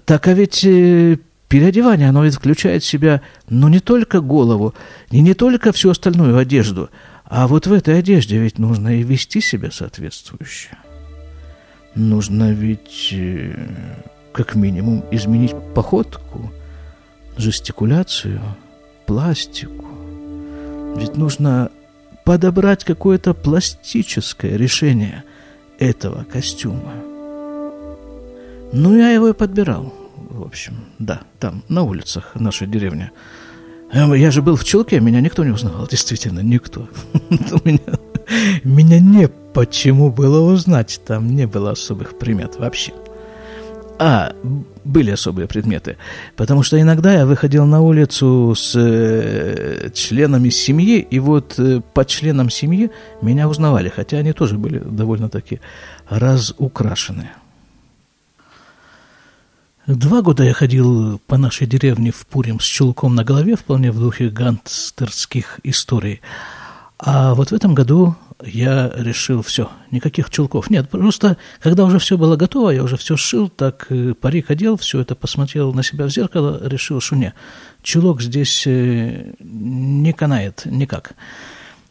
Так 0.05 0.29
а 0.29 0.33
ведь 0.33 0.65
э, 0.65 1.19
переодевание, 1.49 2.09
оно 2.09 2.25
ведь 2.25 2.37
включает 2.37 2.85
в 2.85 2.87
себя, 2.87 3.21
ну, 3.49 3.67
не 3.67 3.81
только 3.81 4.21
голову, 4.21 4.75
и 5.11 5.21
не 5.21 5.35
только 5.35 5.73
всю 5.73 5.91
остальную 5.91 6.37
одежду– 6.39 6.89
а 7.35 7.47
вот 7.47 7.67
в 7.67 7.73
этой 7.73 7.99
одежде 7.99 8.37
ведь 8.37 8.59
нужно 8.59 9.01
и 9.01 9.03
вести 9.03 9.41
себя 9.41 9.71
соответствующе. 9.71 10.77
Нужно 11.95 12.53
ведь 12.53 13.09
э, 13.13 13.57
как 14.33 14.55
минимум 14.55 15.03
изменить 15.11 15.55
походку, 15.75 16.53
жестикуляцию, 17.39 18.43
пластику. 19.07 19.87
Ведь 20.99 21.17
нужно 21.17 21.71
подобрать 22.27 22.85
какое-то 22.85 23.33
пластическое 23.33 24.59
решение 24.59 25.25
этого 25.79 26.25
костюма. 26.25 26.93
Ну, 28.75 28.95
я 28.95 29.09
его 29.09 29.29
и 29.31 29.33
подбирал, 29.33 29.95
в 30.19 30.43
общем, 30.43 30.85
да, 30.99 31.23
там, 31.41 31.65
на 31.71 31.83
улицах 31.85 32.35
нашей 32.35 32.67
деревни– 32.67 33.11
я 33.93 34.31
же 34.31 34.43
был 34.43 34.57
в 34.57 34.65
чулке, 34.65 35.01
меня 35.01 35.21
никто 35.21 35.45
не 35.45 35.51
узнавал, 35.51 35.87
действительно, 35.87 36.41
никто. 36.41 36.89
меня, 37.65 37.99
меня 38.65 39.01
не 39.01 39.29
почему 39.29 40.11
было 40.11 40.41
узнать, 40.53 41.01
там 41.07 41.35
не 41.35 41.47
было 41.47 41.73
особых 41.73 42.19
примет 42.19 42.59
вообще. 42.59 42.93
А, 43.99 44.35
были 44.85 45.11
особые 45.11 45.47
предметы, 45.47 45.97
потому 46.37 46.63
что 46.63 46.81
иногда 46.81 47.13
я 47.13 47.27
выходил 47.27 47.67
на 47.67 47.83
улицу 47.83 48.55
с 48.57 48.73
э, 48.75 49.91
членами 49.95 50.49
семьи, 50.49 50.99
и 50.99 51.21
вот 51.21 51.55
э, 51.59 51.83
по 51.95 52.05
членам 52.05 52.51
семьи 52.51 52.91
меня 53.21 53.49
узнавали, 53.49 53.91
хотя 53.91 54.17
они 54.17 54.33
тоже 54.33 54.57
были 54.59 54.79
довольно-таки 54.79 55.61
разукрашенные. 56.09 57.31
Два 59.87 60.23
года 60.23 60.45
я 60.45 60.53
ходил 60.53 61.19
по 61.27 61.37
нашей 61.37 61.67
деревне 61.67 62.13
в 62.13 62.25
Пурим 62.27 62.61
с 62.61 62.65
чулком 62.65 63.17
на 63.17 63.25
голове, 63.25 63.57
вполне 63.57 63.91
в 63.91 63.99
духе 63.99 64.29
гангстерских 64.29 65.59
историй. 65.65 66.21
А 66.99 67.35
вот 67.35 67.51
в 67.51 67.53
этом 67.53 67.75
году 67.75 68.15
я 68.45 68.93
решил 68.95 69.43
все, 69.43 69.73
никаких 69.91 70.31
чулков. 70.31 70.71
Нет, 70.71 70.89
просто 70.89 71.37
когда 71.61 71.85
уже 71.85 71.99
все 71.99 72.17
было 72.17 72.37
готово, 72.37 72.71
я 72.71 72.85
уже 72.85 72.97
все 72.97 73.17
сшил, 73.17 73.49
так 73.49 73.87
э, 73.89 74.15
парик 74.15 74.53
одел, 74.53 74.77
все 74.77 75.01
это 75.01 75.17
посмотрел 75.17 75.73
на 75.73 75.83
себя 75.83 76.05
в 76.05 76.11
зеркало, 76.11 76.61
решил, 76.63 77.01
что 77.01 77.17
не, 77.17 77.35
чулок 77.83 78.23
здесь 78.23 78.65
э, 78.69 79.35
не 79.41 80.13
канает 80.13 80.63
никак. 80.65 81.15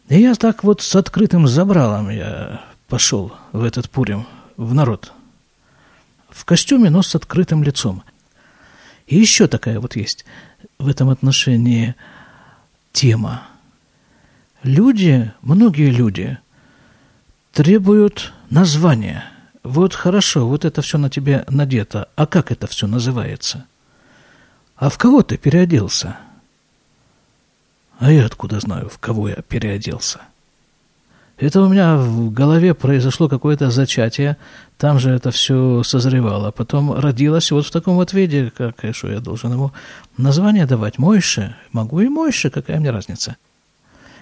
И 0.07 0.17
я 0.17 0.35
так 0.35 0.63
вот 0.63 0.81
с 0.81 0.95
открытым 0.95 1.45
забралом 1.45 2.09
я 2.09 2.61
пошел 2.87 3.33
в 3.51 3.65
этот 3.65 3.89
Пурим, 3.89 4.25
в 4.55 4.73
народ. 4.73 5.11
В 6.31 6.45
костюме, 6.45 6.89
но 6.89 7.03
с 7.03 7.13
открытым 7.13 7.63
лицом. 7.63 8.03
И 9.05 9.17
еще 9.17 9.47
такая 9.47 9.79
вот 9.79 9.95
есть 9.95 10.25
в 10.79 10.87
этом 10.87 11.09
отношении 11.09 11.95
тема– 12.91 13.43
Люди, 14.63 15.31
многие 15.41 15.89
люди 15.89 16.37
требуют 17.51 18.31
названия. 18.51 19.25
Вот 19.63 19.95
хорошо, 19.95 20.47
вот 20.47 20.65
это 20.65 20.83
все 20.83 20.99
на 20.99 21.09
тебе 21.09 21.45
надето, 21.49 22.09
а 22.15 22.27
как 22.27 22.51
это 22.51 22.67
все 22.67 22.85
называется? 22.85 23.65
А 24.75 24.89
в 24.89 24.99
кого 24.99 25.23
ты 25.23 25.37
переоделся? 25.37 26.17
А 27.97 28.11
я 28.11 28.25
откуда 28.25 28.59
знаю, 28.59 28.89
в 28.89 28.99
кого 28.99 29.29
я 29.29 29.35
переоделся? 29.35 30.21
Это 31.41 31.63
у 31.63 31.67
меня 31.67 31.97
в 31.97 32.31
голове 32.31 32.75
произошло 32.75 33.27
какое-то 33.27 33.71
зачатие, 33.71 34.37
там 34.77 34.99
же 34.99 35.09
это 35.09 35.31
все 35.31 35.81
созревало. 35.81 36.51
Потом 36.51 36.93
родилось 36.93 37.49
вот 37.49 37.65
в 37.65 37.71
таком 37.71 37.95
вот 37.95 38.13
виде, 38.13 38.51
как, 38.55 38.75
что 38.91 39.11
я 39.11 39.19
должен 39.19 39.51
ему 39.51 39.71
название 40.17 40.67
давать. 40.67 40.99
Мойше, 40.99 41.55
могу 41.71 41.99
и 42.01 42.09
Мойше, 42.09 42.51
какая 42.51 42.79
мне 42.79 42.91
разница? 42.91 43.37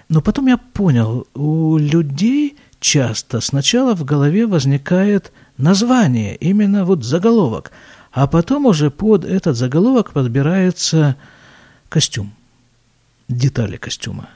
Но 0.07 0.21
потом 0.21 0.47
я 0.47 0.55
понял, 0.55 1.27
у 1.33 1.77
людей 1.77 2.55
часто 2.79 3.41
сначала 3.41 3.95
в 3.95 4.05
голове 4.05 4.47
возникает 4.47 5.33
название, 5.57 6.37
именно 6.37 6.85
вот 6.85 7.03
заголовок, 7.03 7.73
а 8.13 8.27
потом 8.27 8.65
уже 8.65 8.91
под 8.91 9.25
этот 9.25 9.57
заголовок 9.57 10.13
подбирается 10.13 11.17
костюм, 11.89 12.31
детали 13.27 13.75
костюма. 13.75 14.29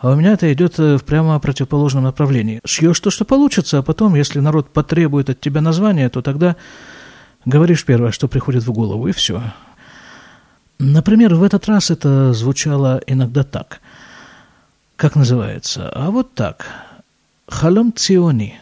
А 0.00 0.10
у 0.10 0.16
меня 0.16 0.32
это 0.32 0.52
идет 0.52 0.78
в 0.78 1.00
прямо 1.00 1.38
противоположном 1.40 2.04
направлении. 2.04 2.60
Шьешь 2.64 3.00
то, 3.00 3.10
что 3.10 3.24
получится, 3.24 3.78
а 3.78 3.82
потом, 3.82 4.14
если 4.14 4.40
народ 4.40 4.70
потребует 4.70 5.28
от 5.30 5.40
тебя 5.40 5.60
название, 5.60 6.08
то 6.08 6.22
тогда 6.22 6.56
говоришь 7.44 7.84
первое, 7.84 8.12
что 8.12 8.28
приходит 8.28 8.64
в 8.64 8.72
голову, 8.72 9.08
и 9.08 9.12
все. 9.12 9.42
Например, 10.78 11.34
в 11.34 11.42
этот 11.42 11.66
раз 11.66 11.90
это 11.90 12.32
звучало 12.32 13.00
иногда 13.06 13.42
так– 13.42 13.80
как 14.98 15.14
называется? 15.14 15.88
А 15.94 16.10
вот 16.10 16.34
так. 16.34 16.66
Халом 17.46 17.92
циони, 17.94 18.58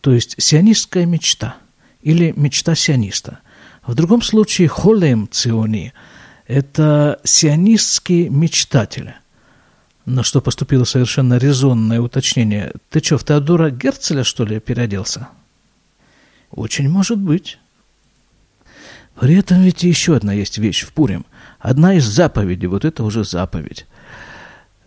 то 0.00 0.12
есть 0.12 0.34
сионистская 0.42 1.06
мечта 1.06 1.54
или 2.02 2.34
мечта 2.36 2.74
сиониста. 2.74 3.38
В 3.86 3.94
другом 3.94 4.22
случае 4.22 4.66
холем 4.66 5.28
циони– 5.30 5.92
это 6.48 7.20
сионистский 7.22 8.28
мечтатель. 8.28 9.14
На 10.06 10.22
что 10.22 10.40
поступило 10.40 10.84
совершенно 10.84 11.36
резонное 11.36 12.00
уточнение. 12.00 12.72
Ты 12.88 13.02
что, 13.02 13.18
в 13.18 13.24
Теодора 13.24 13.70
Герцеля, 13.70 14.24
что 14.24 14.44
ли, 14.44 14.58
переоделся? 14.58 15.28
Очень 16.50 16.88
может 16.88 17.18
быть. 17.18 17.58
При 19.18 19.36
этом 19.36 19.60
ведь 19.60 19.82
еще 19.82 20.16
одна 20.16 20.32
есть 20.32 20.58
вещь 20.58 20.82
в 20.82 20.92
Пурим. 20.92 21.26
Одна 21.58 21.94
из 21.94 22.06
заповедей, 22.06 22.66
вот 22.66 22.84
это 22.84 23.04
уже 23.04 23.24
заповедь. 23.24 23.86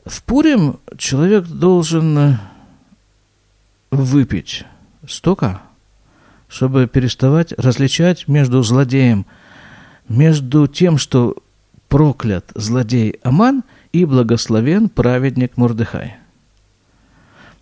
В 0.05 0.23
Пурим 0.23 0.79
человек 0.97 1.45
должен 1.45 2.17
э, 2.17 2.37
выпить 3.91 4.65
столько, 5.07 5.61
чтобы 6.47 6.87
переставать 6.87 7.53
различать 7.53 8.27
между 8.27 8.63
злодеем, 8.63 9.25
между 10.09 10.67
тем, 10.67 10.97
что 10.97 11.37
проклят 11.87 12.51
злодей 12.55 13.19
Аман 13.23 13.63
и 13.93 14.05
благословен 14.05 14.89
праведник 14.89 15.55
Мордыхай. 15.55 16.17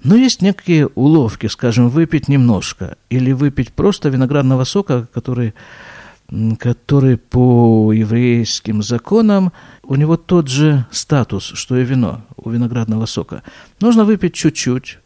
Но 0.03 0.15
есть 0.15 0.41
некие 0.41 0.87
уловки, 0.87 1.45
скажем, 1.45 1.89
выпить 1.89 2.27
немножко 2.27 2.97
или 3.09 3.31
выпить 3.33 3.71
просто 3.71 4.09
виноградного 4.09 4.63
сока, 4.63 5.07
который 5.13 5.53
который 6.59 7.17
по 7.17 7.91
еврейским 7.91 8.81
законам 8.81 9.51
у 9.83 9.95
него 9.95 10.15
тот 10.15 10.47
же 10.47 10.85
статус, 10.89 11.43
что 11.43 11.75
и 11.75 11.83
вино 11.83 12.21
у 12.37 12.49
виноградного 12.49 13.05
сока. 13.05 13.43
Нужно 13.81 14.05
выпить 14.05 14.33
чуть-чуть 14.33 14.99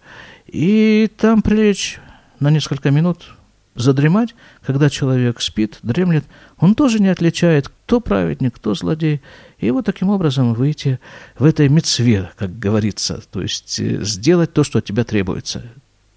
и 0.46 1.10
там 1.18 1.42
прилечь 1.42 2.00
на 2.40 2.52
несколько 2.52 2.92
минут, 2.92 3.36
задремать, 3.76 4.36
когда 4.66 4.90
человек 4.90 5.42
спит, 5.42 5.80
дремлет, 5.82 6.26
он 6.58 6.76
тоже 6.76 7.00
не 7.00 7.10
отличает, 7.10 7.70
кто 7.70 8.00
праведник, 8.00 8.56
кто 8.56 8.74
злодей. 8.74 9.22
И 9.60 9.72
вот 9.72 9.86
таким 9.86 10.10
образом 10.10 10.54
выйти 10.54 11.00
в 11.38 11.46
этой 11.46 11.70
мецве, 11.70 12.32
как 12.38 12.60
говорится, 12.60 13.22
то 13.32 13.42
есть 13.42 13.80
э, 13.80 14.04
сделать 14.04 14.54
то, 14.54 14.64
что 14.64 14.80
от 14.80 14.86
тебя 14.86 15.04
требуется. 15.04 15.64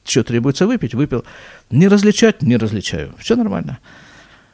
Что 0.05 0.25
требуется 0.25 0.67
выпить, 0.67 0.95
выпил. 0.95 1.25
Не 1.71 1.87
различать, 1.89 2.43
не 2.43 2.57
различаю. 2.57 3.15
Все 3.19 3.37
нормально 3.37 3.79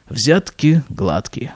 взятки 0.09 0.83
гладкие. 0.89 1.53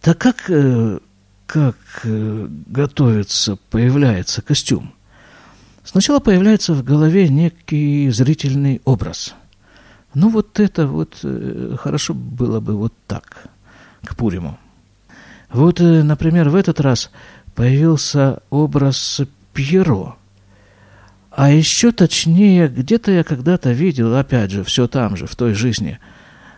Так 0.00 0.18
как, 0.18 0.48
э, 0.48 0.98
как 1.46 1.76
э, 2.04 2.46
готовится, 2.48 3.56
появляется 3.70 4.42
костюм? 4.42 4.94
Сначала 5.84 6.18
появляется 6.18 6.74
в 6.74 6.82
голове 6.82 7.28
некий 7.28 8.10
зрительный 8.10 8.80
образ. 8.84 9.34
Ну 10.14 10.30
вот 10.30 10.58
это 10.58 10.86
вот 10.86 11.24
хорошо 11.78 12.14
было 12.14 12.58
бы 12.58 12.76
вот 12.76 12.92
так, 13.06 13.48
к 14.02 14.16
Пуриму. 14.16 14.58
Вот, 15.50 15.80
например, 15.80 16.48
в 16.48 16.54
этот 16.54 16.80
раз 16.80 17.10
появился 17.54 18.40
образ 18.50 19.22
Пьеро. 19.52 20.16
А 21.30 21.50
еще 21.50 21.92
точнее, 21.92 22.68
где-то 22.68 23.10
я 23.10 23.24
когда-то 23.24 23.72
видел, 23.72 24.16
опять 24.16 24.50
же, 24.50 24.64
все 24.64 24.88
там 24.88 25.16
же, 25.16 25.26
в 25.26 25.36
той 25.36 25.54
жизни– 25.54 25.98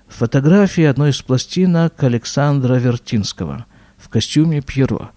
Фотографии 0.08 0.84
одной 0.84 1.10
из 1.10 1.20
пластинок 1.22 2.02
Александра 2.02 2.74
Вертинского 2.74 3.66
в 3.98 4.08
костюме 4.08 4.62
Пьеро. 4.62 5.10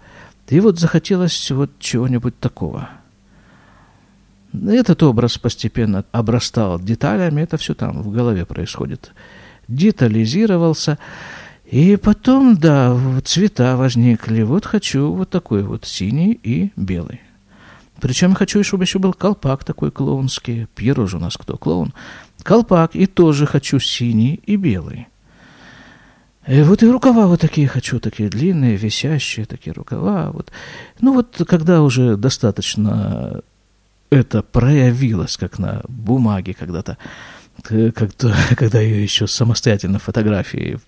И 0.50 0.60
вот 0.60 0.80
захотелось 0.80 1.50
вот 1.50 1.72
чего-нибудь 1.80 2.38
такого. 2.40 2.90
Этот 4.54 5.02
образ 5.02 5.38
постепенно 5.38 6.04
обрастал 6.12 6.78
деталями, 6.78 7.42
это 7.42 7.56
все 7.56 7.74
там 7.74 8.02
в 8.02 8.12
голове 8.12 8.46
происходит. 8.46 9.14
Детализировался, 9.70 11.00
и 11.72 11.96
потом, 11.96 12.58
да, 12.58 12.96
цвета 13.24 13.78
возникли. 13.78 14.44
Вот 14.44 14.66
хочу 14.66 15.14
вот 15.14 15.30
такой 15.30 15.64
вот 15.64 15.86
синий 15.86 16.40
и 16.44 16.72
белый. 16.76 17.22
Причем 18.02 18.36
хочу, 18.36 18.64
чтобы 18.64 18.84
еще 18.84 19.00
был 19.00 19.14
колпак 19.14 19.64
такой 19.64 19.90
клоунский. 19.90 20.68
Пьеро 20.76 21.08
же 21.08 21.18
у 21.18 21.20
нас 21.20 21.38
кто? 21.38 21.58
Клоун 21.58 21.94
колпак, 22.44 22.96
и 22.96 23.06
тоже 23.06 23.46
хочу 23.46 23.80
синий 23.80 24.42
и 24.46 24.56
белый. 24.58 25.08
И 26.48 26.54
э, 26.54 26.64
вот 26.64 26.84
и 26.84 26.88
рукава 26.88 27.28
вот 27.28 27.40
такие 27.40 27.68
хочу, 27.68 28.00
такие 28.00 28.30
длинные, 28.30 28.76
висящие 28.76 29.46
такие 29.46 29.74
рукава. 29.74 30.32
Вот. 30.32 30.52
Ну 31.00 31.14
вот 31.14 31.42
когда 31.48 31.82
уже 31.82 32.18
достаточно 32.18 33.42
это 34.10 34.42
проявилось, 34.42 35.38
как 35.38 35.60
на 35.60 35.82
бумаге 35.88 36.54
когда-то, 36.54 36.98
когда 37.64 38.80
ее 38.82 39.04
еще 39.04 39.28
самостоятельно 39.28 40.00
фотографии 40.00 40.80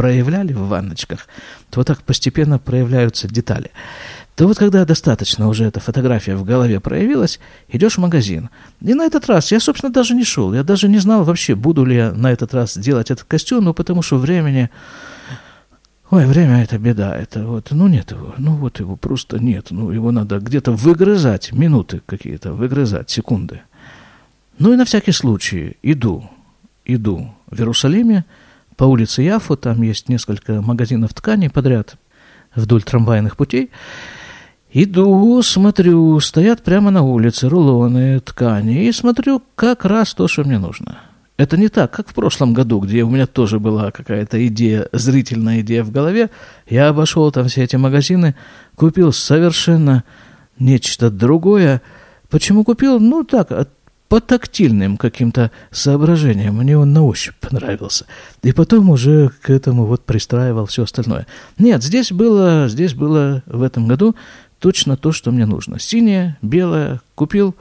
проявляли 0.00 0.54
в 0.54 0.66
ванночках, 0.66 1.26
то 1.68 1.80
вот 1.80 1.86
так 1.86 2.02
постепенно 2.02 2.58
проявляются 2.58 3.28
детали 3.28 3.70
то 4.34 4.46
вот 4.46 4.56
когда 4.56 4.86
достаточно 4.86 5.48
уже 5.48 5.64
эта 5.64 5.80
фотография 5.80 6.34
в 6.34 6.44
голове 6.44 6.80
проявилась, 6.80 7.38
идешь 7.68 7.98
в 7.98 8.00
магазин. 8.00 8.48
И 8.80 8.94
на 8.94 9.04
этот 9.04 9.26
раз 9.26 9.52
я, 9.52 9.60
собственно, 9.60 9.92
даже 9.92 10.14
не 10.14 10.24
шел. 10.24 10.54
Я 10.54 10.62
даже 10.62 10.88
не 10.88 10.96
знал 10.96 11.24
вообще, 11.24 11.54
буду 11.54 11.84
ли 11.84 11.96
я 11.96 12.12
на 12.12 12.32
этот 12.32 12.54
раз 12.54 12.78
делать 12.78 13.10
этот 13.10 13.24
костюм, 13.24 13.64
ну, 13.64 13.74
потому 13.74 14.00
что 14.00 14.16
времени... 14.16 14.70
Ой, 16.10 16.24
время 16.24 16.62
это 16.62 16.78
беда, 16.78 17.14
это 17.14 17.44
вот, 17.44 17.68
ну 17.70 17.86
нет 17.86 18.12
его, 18.12 18.34
ну 18.38 18.54
вот 18.56 18.80
его 18.80 18.96
просто 18.96 19.38
нет, 19.38 19.66
ну 19.70 19.90
его 19.90 20.10
надо 20.10 20.38
где-то 20.38 20.72
выгрызать, 20.72 21.52
минуты 21.52 22.00
какие-то, 22.06 22.54
выгрызать, 22.54 23.10
секунды. 23.10 23.60
Ну 24.58 24.72
и 24.72 24.76
на 24.76 24.86
всякий 24.86 25.12
случай 25.12 25.76
иду, 25.82 26.30
иду 26.86 27.30
в 27.50 27.58
Иерусалиме 27.58 28.24
по 28.80 28.84
улице 28.84 29.20
Яфу, 29.20 29.58
там 29.58 29.82
есть 29.82 30.08
несколько 30.08 30.62
магазинов 30.62 31.12
тканей 31.12 31.50
подряд 31.50 31.96
вдоль 32.54 32.82
трамвайных 32.82 33.36
путей, 33.36 33.68
Иду, 34.72 35.42
смотрю, 35.42 36.18
стоят 36.20 36.62
прямо 36.62 36.90
на 36.90 37.02
улице 37.02 37.50
рулоны 37.50 38.20
ткани, 38.20 38.86
и 38.86 38.92
смотрю 38.92 39.42
как 39.54 39.84
раз 39.84 40.14
то, 40.14 40.28
что 40.28 40.44
мне 40.44 40.58
нужно. 40.58 40.98
Это 41.36 41.58
не 41.58 41.68
так, 41.68 41.90
как 41.90 42.08
в 42.08 42.14
прошлом 42.14 42.54
году, 42.54 42.80
где 42.80 43.02
у 43.02 43.10
меня 43.10 43.26
тоже 43.26 43.58
была 43.60 43.90
какая-то 43.90 44.46
идея, 44.46 44.88
зрительная 44.92 45.60
идея 45.60 45.84
в 45.84 45.90
голове. 45.90 46.30
Я 46.66 46.88
обошел 46.88 47.30
там 47.32 47.48
все 47.48 47.64
эти 47.64 47.76
магазины, 47.76 48.34
купил 48.76 49.12
совершенно 49.12 50.04
нечто 50.58 51.10
другое. 51.10 51.82
Почему 52.30 52.64
купил? 52.64 52.98
Ну, 52.98 53.24
так, 53.24 53.52
от 53.52 53.68
по 54.10 54.20
тактильным 54.20 54.96
каким-то 54.96 55.52
соображениям. 55.70 56.56
Мне 56.56 56.76
он 56.76 56.92
на 56.92 57.04
ощупь 57.04 57.36
понравился. 57.36 58.06
И 58.42 58.50
потом 58.50 58.90
уже 58.90 59.30
к 59.40 59.50
этому 59.50 59.86
вот 59.86 60.04
пристраивал 60.04 60.66
все 60.66 60.82
остальное. 60.82 61.28
Нет, 61.58 61.84
здесь 61.84 62.10
было, 62.10 62.68
здесь 62.68 62.92
было 62.92 63.44
в 63.46 63.62
этом 63.62 63.86
году 63.86 64.16
точно 64.58 64.96
то, 64.96 65.12
что 65.12 65.30
мне 65.30 65.46
нужно. 65.46 65.78
Синее, 65.78 66.36
белое, 66.42 67.00
купил, 67.14 67.54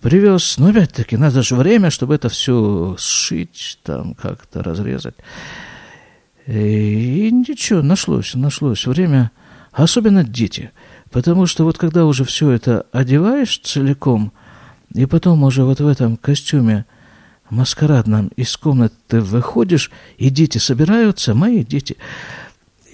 привез. 0.00 0.58
Но 0.58 0.70
опять-таки, 0.70 1.16
надо 1.16 1.42
же 1.42 1.54
время, 1.54 1.90
чтобы 1.90 2.16
это 2.16 2.28
все 2.28 2.96
сшить, 2.98 3.78
там 3.84 4.14
как-то 4.14 4.64
разрезать. 4.64 5.14
И 6.48 7.30
ничего, 7.30 7.82
нашлось, 7.82 8.34
нашлось 8.34 8.84
время. 8.84 9.30
Особенно 9.70 10.24
дети. 10.24 10.72
Потому 11.12 11.46
что 11.46 11.62
вот 11.62 11.78
когда 11.78 12.04
уже 12.04 12.24
все 12.24 12.50
это 12.50 12.84
одеваешь 12.90 13.58
целиком– 13.58 14.32
и 14.96 15.04
потом 15.06 15.44
уже 15.44 15.64
вот 15.64 15.80
в 15.80 15.86
этом 15.86 16.16
костюме 16.16 16.86
маскарадном 17.50 18.28
из 18.36 18.56
комнаты 18.56 19.20
выходишь, 19.20 19.90
и 20.16 20.30
дети 20.30 20.58
собираются, 20.58 21.34
мои 21.34 21.64
дети, 21.64 21.96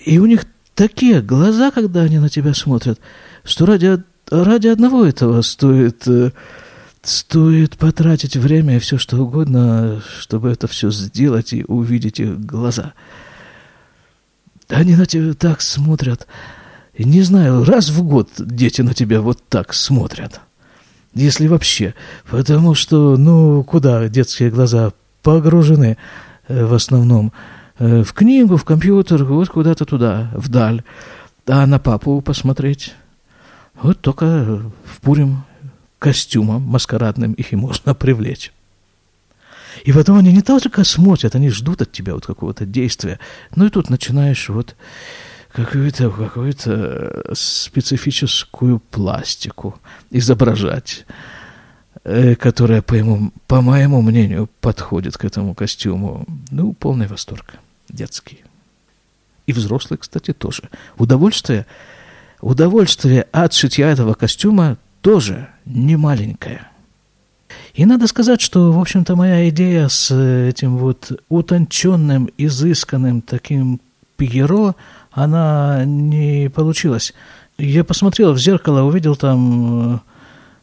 и 0.04 0.18
у 0.18 0.26
них 0.26 0.44
такие 0.74 1.22
глаза, 1.22 1.70
когда 1.70 2.02
они 2.02 2.18
на 2.18 2.28
тебя 2.28 2.54
смотрят, 2.54 2.98
что 3.44 3.66
ради, 3.66 4.02
ради 4.30 4.68
одного 4.68 5.06
этого 5.06 5.42
стоит, 5.42 6.06
э, 6.08 6.32
стоит 7.02 7.78
потратить 7.78 8.36
время 8.36 8.76
и 8.76 8.80
все 8.80 8.98
что 8.98 9.18
угодно, 9.18 10.02
чтобы 10.18 10.50
это 10.50 10.66
все 10.66 10.90
сделать 10.90 11.52
и 11.52 11.64
увидеть 11.66 12.20
их 12.20 12.38
глаза. 12.44 12.94
Они 14.68 14.96
на 14.96 15.06
тебя 15.06 15.34
так 15.34 15.60
смотрят. 15.60 16.26
Не 16.98 17.22
знаю, 17.22 17.64
раз 17.64 17.90
в 17.90 18.02
год 18.02 18.28
дети 18.38 18.82
на 18.82 18.92
тебя 18.92 19.20
вот 19.20 19.38
так 19.48 19.72
смотрят 19.72 20.40
если 21.14 21.46
вообще. 21.46 21.94
Потому 22.30 22.74
что, 22.74 23.16
ну, 23.16 23.62
куда 23.64 24.08
детские 24.08 24.50
глаза 24.50 24.92
погружены 25.22 25.96
э, 26.48 26.64
в 26.64 26.74
основном? 26.74 27.32
Э, 27.78 28.02
в 28.02 28.12
книгу, 28.12 28.56
в 28.56 28.64
компьютер, 28.64 29.24
вот 29.24 29.48
куда-то 29.48 29.84
туда, 29.84 30.30
вдаль. 30.34 30.82
А 31.46 31.66
на 31.66 31.78
папу 31.78 32.20
посмотреть? 32.20 32.94
Вот 33.82 34.00
только 34.00 34.62
в 34.84 35.00
Пурим 35.00 35.44
костюмом 35.98 36.62
маскарадным 36.62 37.32
их 37.32 37.52
и 37.52 37.56
можно 37.56 37.94
привлечь. 37.96 38.52
И 39.84 39.92
потом 39.92 40.18
они 40.18 40.32
не 40.32 40.42
только 40.42 40.84
смотрят, 40.84 41.34
они 41.34 41.48
ждут 41.48 41.82
от 41.82 41.92
тебя 41.92 42.14
вот 42.14 42.26
какого-то 42.26 42.66
действия. 42.66 43.18
Ну 43.56 43.66
и 43.66 43.70
тут 43.70 43.90
начинаешь 43.90 44.48
вот 44.48 44.76
какую-то 45.52 46.10
какую 46.10 46.54
специфическую 47.34 48.78
пластику 48.78 49.78
изображать, 50.10 51.06
э, 52.04 52.34
которая, 52.34 52.82
по, 52.82 52.94
ему, 52.94 53.32
по 53.46 53.60
моему 53.60 54.02
мнению, 54.02 54.48
подходит 54.60 55.16
к 55.16 55.24
этому 55.24 55.54
костюму. 55.54 56.26
Ну, 56.50 56.72
полный 56.72 57.06
восторг. 57.06 57.54
Детский. 57.88 58.44
И 59.46 59.52
взрослый, 59.52 59.98
кстати, 59.98 60.32
тоже. 60.32 60.70
Удовольствие, 60.96 61.66
удовольствие 62.40 63.26
от 63.32 63.52
шитья 63.52 63.90
этого 63.90 64.14
костюма 64.14 64.78
тоже 65.02 65.48
не 65.64 65.96
маленькое. 65.96 66.68
И 67.74 67.84
надо 67.84 68.06
сказать, 68.06 68.40
что, 68.40 68.72
в 68.72 68.80
общем-то, 68.80 69.16
моя 69.16 69.48
идея 69.48 69.88
с 69.88 70.10
этим 70.10 70.76
вот 70.76 71.12
утонченным, 71.28 72.30
изысканным 72.38 73.20
таким 73.20 73.80
пьеро– 74.16 74.74
она 75.12 75.84
не 75.84 76.48
получилась. 76.48 77.14
Я 77.58 77.84
посмотрел 77.84 78.32
в 78.32 78.38
зеркало, 78.38 78.82
увидел 78.82 79.14
там 79.14 79.94
э, 79.94 79.98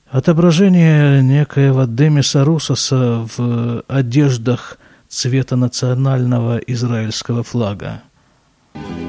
отображение 0.09 1.21
некоего 1.21 1.85
Демиса 1.85 2.43
Русоса 2.43 3.27
в 3.37 3.83
одеждах 3.87 4.77
цвета 5.07 5.55
национального 5.55 6.57
израильского 6.57 7.43
флага. 7.43 8.01
Goodbye, 8.73 9.08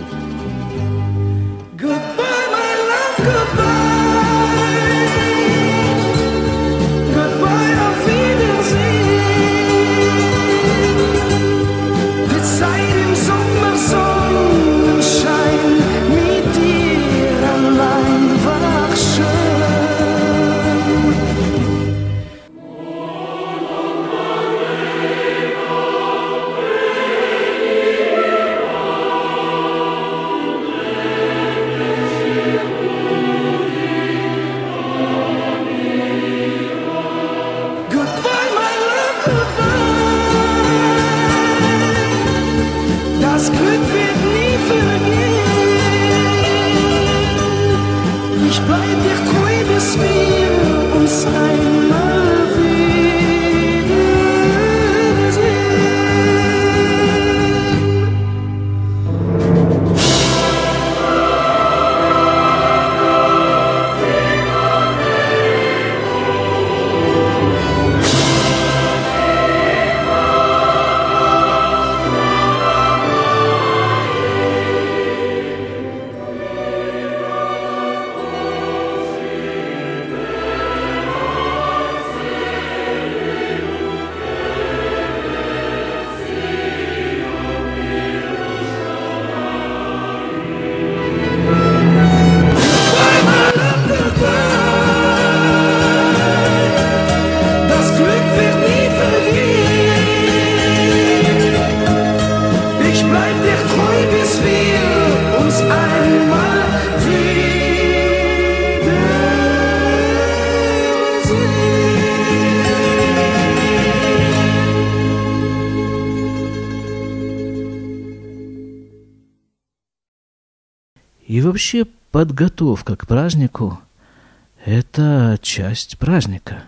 вообще 121.51 121.85
подготовка 122.13 122.95
к 122.95 123.09
празднику– 123.09 123.81
это 124.65 125.37
часть 125.43 125.99
праздника. 125.99 126.63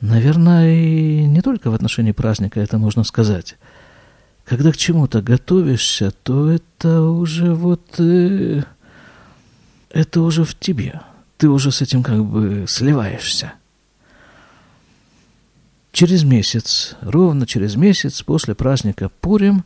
Наверное, 0.00 0.74
и 0.74 1.24
не 1.26 1.42
только 1.42 1.70
в 1.70 1.74
отношении 1.74 2.10
праздника 2.10 2.58
это 2.58 2.78
можно 2.78 3.04
сказать. 3.04 3.56
Когда 4.44 4.72
к 4.72 4.76
чему-то 4.76 5.22
готовишься, 5.22 6.10
то 6.10 6.50
это 6.50 7.02
уже 7.02 7.54
вот... 7.54 8.00
Э, 8.00 8.64
это 9.90 10.22
уже 10.22 10.42
в 10.42 10.58
тебе. 10.58 11.00
Ты 11.36 11.48
уже 11.48 11.70
с 11.70 11.82
этим 11.82 12.02
как 12.02 12.24
бы 12.24 12.64
сливаешься. 12.66 13.52
Через 15.92 16.24
месяц, 16.24 16.96
ровно 17.00 17.46
через 17.46 17.76
месяц 17.76 18.22
после 18.22 18.56
праздника 18.56 19.08
Пурим 19.20 19.64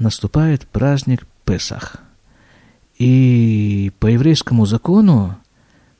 наступает 0.00 0.66
праздник 0.66 1.26
Песах– 1.44 1.98
и 3.00 3.92
по 3.98 4.08
еврейскому 4.08 4.66
закону 4.66 5.34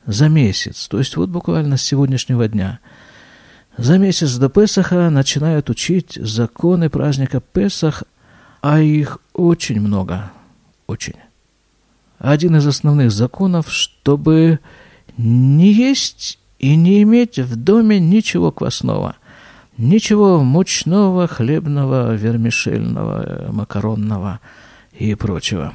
за 0.05 0.29
месяц, 0.29 0.87
то 0.87 0.99
есть 0.99 1.17
вот 1.17 1.31
буквально 1.31 1.79
с 1.79 1.83
сегодняшнего 1.83 2.47
дня, 2.47 2.79
за 3.79 3.97
месяц 3.97 4.37
до 4.37 4.51
Песаха 4.51 5.09
начинают 5.09 5.71
учить 5.71 6.19
законы 6.21 6.91
праздника 6.91 7.41
Песах, 7.41 8.05
а 8.61 8.81
их 8.81 9.19
очень 9.33 9.81
много, 9.81 10.31
очень. 10.87 11.15
Один 12.19 12.57
из 12.57 12.67
основных 12.67 13.13
законов, 13.13 13.73
чтобы 13.73 14.61
не 15.17 15.73
есть 15.73 16.39
и 16.59 16.77
не 16.77 17.03
иметь 17.03 17.39
в 17.39 17.57
доме 17.57 17.99
ничего 17.99 18.53
квасного, 18.53 19.17
ничего 19.79 20.45
мучного, 20.45 21.27
хлебного, 21.27 22.15
вермишельного, 22.15 23.51
макаронного 23.51 24.41
и 24.93 25.15
прочего. 25.15 25.73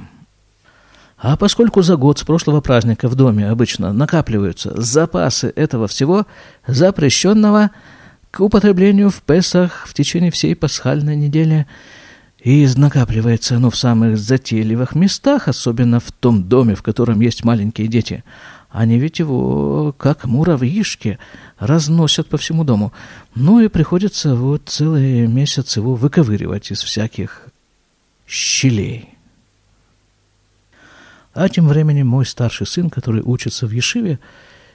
А 1.18 1.38
поскольку 1.38 1.82
за 1.82 1.96
год 1.96 2.20
с 2.20 2.24
прошлого 2.24 2.62
праздника 2.62 3.08
в 3.08 3.16
доме 3.16 3.50
обычно 3.50 3.94
накапливаются 3.94 4.80
запасы 4.80 5.52
этого 5.56 5.88
всего, 5.88 6.26
запрещенного 6.68 7.72
к 8.32 8.42
употреблению 8.42 9.10
в 9.10 9.22
Песах 9.22 9.88
в 9.88 9.94
течение 9.94 10.32
всей 10.32 10.56
пасхальной 10.56 11.16
недели, 11.16 11.68
и 12.44 12.68
накапливается 12.76 13.56
оно 13.56 13.70
в 13.70 13.78
самых 13.78 14.18
затейливых 14.18 14.94
местах, 14.94 15.48
особенно 15.48 16.00
в 16.00 16.12
том 16.12 16.44
доме, 16.44 16.76
в 16.76 16.84
котором 16.84 17.22
есть 17.22 17.44
маленькие 17.44 17.88
дети– 17.88 18.24
они 18.76 19.00
ведь 19.00 19.20
его, 19.20 19.96
как 19.98 20.26
муравьишки, 20.26 21.18
разносят 21.58 22.28
по 22.28 22.38
всему 22.38 22.66
дому. 22.66 22.92
Ну 23.34 23.62
и 23.62 23.70
приходится 23.70 24.36
вот 24.36 24.64
целый 24.66 25.28
месяц 25.28 25.78
его 25.78 25.96
выковыривать 25.96 26.72
из 26.72 26.84
всяких 26.84 27.48
щелей. 28.28 29.15
А 31.36 31.48
тем 31.50 31.68
временем 31.68 32.08
мой 32.08 32.26
старший 32.26 32.66
сын, 32.66 32.90
который 32.90 33.22
учится 33.22 33.68
в 33.68 33.72
Ешиве, 33.72 34.20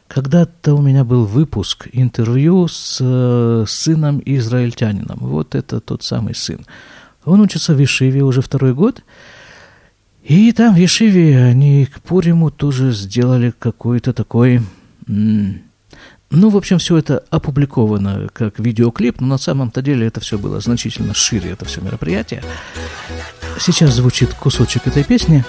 когда-то 0.06 0.74
у 0.74 0.82
меня 0.82 1.02
был 1.04 1.24
выпуск 1.24 1.88
интервью 1.92 2.68
с 2.68 2.98
э, 3.00 3.64
сыном 3.66 4.22
израильтянином. 4.24 5.18
Вот 5.20 5.56
это 5.56 5.80
тот 5.80 6.04
самый 6.04 6.36
сын. 6.36 6.64
Он 7.24 7.40
учится 7.40 7.74
в 7.74 7.78
Ешиве 7.78 8.22
уже 8.22 8.42
второй 8.42 8.74
год– 8.74 9.02
и 10.22 10.52
там 10.52 10.74
в 10.74 10.76
Ешиве 10.76 11.42
они 11.42 11.86
к 11.86 12.00
Пуриму 12.02 12.50
тоже 12.50 12.92
сделали 12.92 13.52
какой-то 13.58 14.12
такой... 14.12 14.62
Ну, 15.06 16.48
в 16.48 16.56
общем, 16.56 16.78
все 16.78 16.96
это 16.96 17.24
опубликовано 17.30 18.28
как 18.32 18.60
видеоклип, 18.60 19.20
но 19.20 19.26
на 19.26 19.38
самом-то 19.38 19.82
деле 19.82 20.06
это 20.06 20.20
все 20.20 20.38
было 20.38 20.60
значительно 20.60 21.12
шире, 21.12 21.50
это 21.50 21.64
все 21.64 21.80
мероприятие. 21.80 22.44
Сейчас 23.58 23.94
звучит 23.94 24.32
кусочек 24.34 24.86
этой 24.86 25.02
песни. 25.02 25.44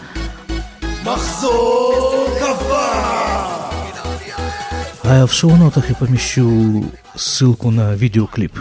А 5.04 5.26
в 5.26 5.34
шоу-нотах 5.34 5.90
я 5.90 5.96
помещу 5.96 6.86
ссылку 7.16 7.72
на 7.72 7.96
видеоклип. 7.96 8.60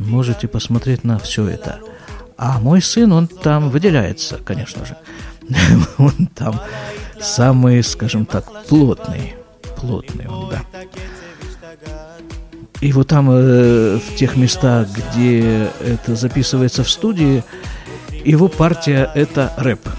Можете 0.00 0.48
посмотреть 0.48 1.04
на 1.04 1.18
все 1.20 1.46
это. 1.46 1.78
А 2.36 2.58
мой 2.58 2.82
сын, 2.82 3.12
он 3.12 3.28
там 3.28 3.70
выделяется, 3.70 4.38
конечно 4.44 4.84
же. 4.84 4.96
Он 5.98 6.26
там 6.34 6.60
самый, 7.20 7.82
скажем 7.82 8.26
так, 8.26 8.44
плотный. 8.66 9.34
Плотный 9.76 10.26
он, 10.26 10.50
да. 10.50 10.62
И 12.80 12.92
вот 12.92 13.08
там, 13.08 13.30
э, 13.30 13.98
в 13.98 14.16
тех 14.16 14.36
местах, 14.36 14.88
где 14.88 15.70
это 15.80 16.14
записывается 16.16 16.84
в 16.84 16.90
студии, 16.90 17.42
его 18.24 18.48
партия– 18.48 19.10
это 19.14 19.52
рэп– 19.56 19.80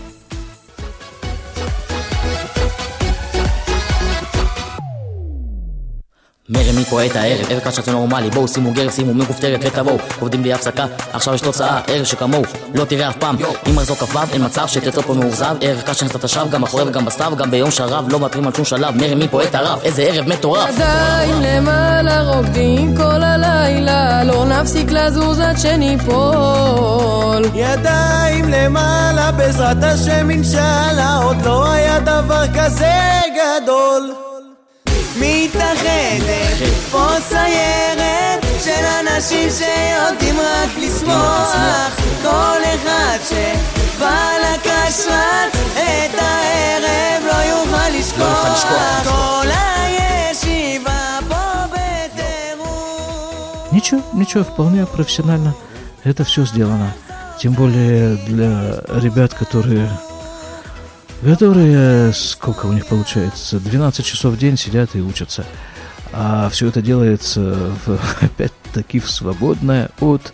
מרמי 6.49 6.85
פה 6.85 7.05
את 7.05 7.15
הערב, 7.15 7.45
ערב 7.49 7.59
קל 7.59 7.71
שרצון 7.71 7.93
נורמלי, 7.93 8.29
בואו 8.29 8.47
שימו 8.47 8.71
גרב, 8.71 8.91
שימו 8.91 9.13
מכופתרת 9.13 9.59
ותבואו, 9.63 9.97
עובדים 10.19 10.41
בלי 10.41 10.53
הפסקה, 10.53 10.85
עכשיו 11.13 11.35
יש 11.35 11.41
תוצאה, 11.41 11.79
ערב 11.87 12.05
שכמוהו, 12.05 12.43
לא 12.75 12.85
תראה 12.85 13.09
אף 13.09 13.17
פעם, 13.17 13.35
אם 13.69 13.75
מחזור 13.75 13.97
כ"ו, 13.97 14.19
אין 14.33 14.45
מצב 14.45 14.67
שתצא 14.67 15.01
פה 15.01 15.13
מאוכזב, 15.13 15.55
ערב 15.61 15.81
קל 15.81 15.93
שנסת 15.93 16.23
השב, 16.23 16.45
גם 16.51 16.63
אחורי 16.63 16.83
וגם 16.83 17.05
בסתיו, 17.05 17.33
גם 17.37 17.51
ביום 17.51 17.71
שרב, 17.71 18.05
לא 18.09 18.19
מוותרים 18.19 18.47
על 18.47 18.53
שום 18.53 18.65
שלב, 18.65 18.95
מרמי 18.95 19.27
פה 19.27 19.43
את 19.43 19.55
הרב, 19.55 19.79
איזה 19.83 20.01
ערב 20.01 20.27
מטורף! 20.27 20.69
ידיים 20.75 21.41
למעלה 21.41 22.21
רוקדים 22.21 22.95
כל 22.97 23.23
הלילה, 23.23 24.23
לא 24.23 24.45
נפסיק 24.45 24.91
לזוז 24.91 25.39
עד 25.39 25.57
שניפול. 25.57 27.45
ידיים 27.53 28.49
למעלה 28.49 29.31
בעזרת 29.31 29.83
השם 29.83 30.29
אינשאללה, 30.29 31.17
עוד 31.23 31.37
לא 31.45 31.71
היה 31.71 31.99
דבר 31.99 32.43
כזה 32.53 32.93
גדול. 33.35 34.28
מתאחדת 35.18 36.68
פה 36.90 37.06
סיירת 37.28 38.44
של 38.64 38.84
אנשים 39.00 39.48
שיודעים 39.50 40.40
רק 40.40 40.70
לשמוח 40.78 41.56
כל 42.22 42.60
אחד 42.74 43.18
שבא 43.28 44.28
לקש 44.42 45.06
רץ 45.06 45.54
את 45.74 46.18
הערב 46.18 47.22
לא 47.26 47.32
יוכל 47.32 47.88
לשכוח 47.98 48.64
כל 49.04 49.46
הישיבה 49.50 51.18
פה 51.28 51.42
בטירוף 51.72 53.72
Ничего, 53.72 54.00
ничего, 54.14 54.44
вполне 54.44 54.86
профессионально 54.86 55.54
это 56.04 56.24
все 56.24 56.44
сделано. 56.44 56.92
Тем 57.40 57.52
более 57.54 58.16
для 58.16 58.80
ребят, 58.88 59.34
которые 59.34 59.88
которые, 61.23 62.13
сколько 62.13 62.65
у 62.65 62.73
них 62.73 62.87
получается, 62.87 63.59
12 63.59 64.05
часов 64.05 64.33
в 64.33 64.37
день 64.37 64.57
сидят 64.57 64.95
и 64.95 65.01
учатся. 65.01 65.45
А 66.11 66.49
все 66.49 66.67
это 66.67 66.81
делается, 66.81 67.73
опять-таки, 68.21 68.99
в 68.99 69.09
свободное 69.09 69.89
от 69.99 70.33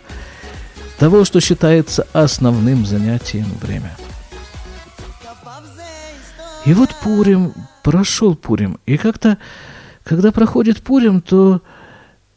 того, 0.98 1.24
что 1.24 1.40
считается 1.40 2.06
основным 2.12 2.86
занятием 2.86 3.46
время. 3.60 3.96
И 6.64 6.72
вот 6.72 6.90
Пурим, 7.02 7.52
прошел 7.82 8.34
Пурим, 8.34 8.80
и 8.86 8.96
как-то, 8.96 9.38
когда 10.02 10.32
проходит 10.32 10.82
Пурим, 10.82 11.20
то 11.20 11.62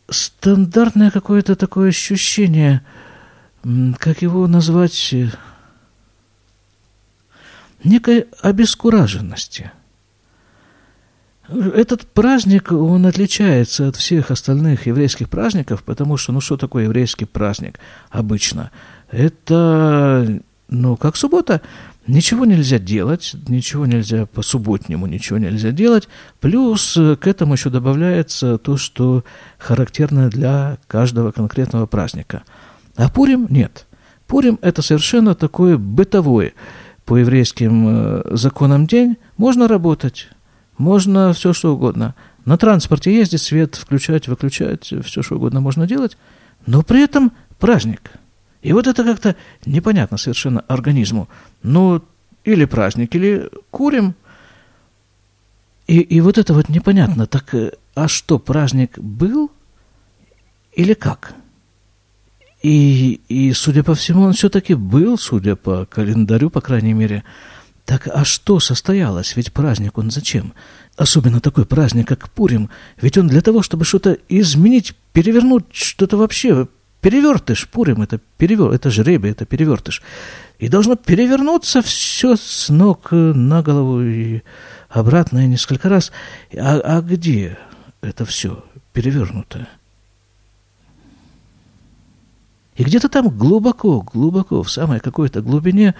стандартное 0.10 1.10
какое-то 1.10 1.56
такое 1.56 1.90
ощущение, 1.90 2.82
как 3.98 4.22
его 4.22 4.48
назвать, 4.48 5.16
некой 7.84 8.28
обескураженности. 8.42 9.72
Этот 11.50 12.06
праздник, 12.06 12.72
он 12.72 13.08
отличается 13.08 13.88
от 13.88 13.96
всех 13.96 14.30
остальных 14.30 14.86
еврейских 14.86 15.30
праздников, 15.30 15.84
потому 15.84 16.16
что, 16.16 16.32
ну 16.32 16.42
что 16.42 16.58
такое 16.58 16.84
еврейский 16.84 17.26
праздник 17.26 17.80
обычно? 18.12 18.70
Это, 19.10 20.42
ну, 20.68 20.96
как 20.96 21.16
суббота, 21.16 21.62
ничего 22.06 22.46
нельзя 22.46 22.78
делать, 22.78 23.36
ничего 23.48 23.88
нельзя 23.88 24.28
по-субботнему, 24.28 25.08
ничего 25.08 25.40
нельзя 25.40 25.72
делать. 25.72 26.08
Плюс 26.40 26.94
к 26.94 27.26
этому 27.26 27.54
еще 27.54 27.72
добавляется 27.72 28.60
то, 28.60 28.78
что 28.78 29.24
характерно 29.58 30.30
для 30.30 30.78
каждого 30.88 31.32
конкретного 31.32 31.88
праздника. 31.88 32.44
А 32.96 33.10
Пурим 33.10 33.48
нет. 33.50 33.88
Пурим– 34.28 34.60
это 34.62 34.84
совершенно 34.84 35.34
такое 35.34 35.78
бытовое 35.78 36.54
по 37.10 37.18
еврейским 37.18 37.88
э, 37.88 38.22
законам 38.38 38.86
день, 38.86 39.18
можно 39.36 39.68
работать, 39.68 40.30
можно 40.78 41.34
все 41.34 41.54
что 41.54 41.74
угодно. 41.74 42.14
На 42.46 42.56
транспорте 42.56 43.12
ездить, 43.12 43.42
свет 43.42 43.74
включать, 43.74 44.28
выключать, 44.28 44.94
все 45.04 45.24
что 45.24 45.38
угодно 45.38 45.60
можно 45.60 45.88
делать, 45.88 46.20
но 46.68 46.84
при 46.84 47.04
этом 47.04 47.32
праздник. 47.58 48.12
И 48.62 48.74
вот 48.74 48.86
это 48.86 49.04
как-то 49.04 49.36
непонятно 49.66 50.18
совершенно 50.18 50.60
организму. 50.68 51.28
Ну, 51.64 52.04
или 52.44 52.66
праздник, 52.66 53.16
или 53.16 53.50
курим. 53.72 54.14
И, 55.88 56.02
и 56.02 56.22
вот 56.22 56.38
это 56.38 56.54
вот 56.54 56.70
непонятно. 56.70 57.26
Так, 57.26 57.56
э, 57.56 57.72
а 57.96 58.08
что, 58.08 58.38
праздник 58.38 59.00
был 59.00 59.50
или 60.74 60.94
как? 60.94 61.34
И, 62.62 63.22
и, 63.30 63.54
судя 63.54 63.84
по 63.84 63.96
всему, 63.96 64.24
он 64.24 64.34
все-таки 64.34 64.74
был, 64.74 65.18
судя 65.18 65.56
по 65.56 65.86
календарю, 65.86 66.50
по 66.50 66.62
крайней 66.62 66.94
мере. 66.94 67.24
Так 67.86 68.08
а 68.08 68.26
что 68.26 68.60
состоялось? 68.60 69.36
Ведь 69.36 69.54
праздник 69.54 69.98
он 69.98 70.12
зачем? 70.12 70.54
Особенно 70.98 71.40
такой 71.40 71.66
праздник, 71.66 72.08
как 72.08 72.30
Пурим. 72.30 72.70
Ведь 73.02 73.18
он 73.18 73.28
для 73.28 73.42
того, 73.42 73.62
чтобы 73.62 73.86
что-то 73.86 74.18
изменить, 74.28 74.96
перевернуть, 75.14 75.66
что-то 75.72 76.18
вообще... 76.18 76.68
Перевертыш, 77.02 77.70
Пурим, 77.70 78.02
это 78.02 78.20
перевер, 78.38 78.72
это 78.72 78.92
жребий, 78.92 79.32
это 79.32 79.46
перевертыш. 79.46 80.02
И 80.58 80.68
должно 80.68 80.98
перевернуться 80.98 81.82
все 81.82 82.36
с 82.36 82.68
ног 82.68 83.12
на 83.12 83.62
голову 83.62 84.02
и 84.02 84.42
обратно 84.90 85.46
и 85.46 85.48
несколько 85.48 85.88
раз. 85.88 86.12
А, 86.58 86.82
а 86.84 87.02
где 87.02 87.58
это 88.02 88.26
все 88.26 88.66
перевернутое? 88.92 89.70
И 92.80 92.84
где-то 92.86 93.10
там 93.10 93.28
глубоко, 93.28 94.00
глубоко, 94.00 94.64
в 94.64 94.72
самой 94.72 95.02
какой-то 95.02 95.42
глубине 95.42 95.96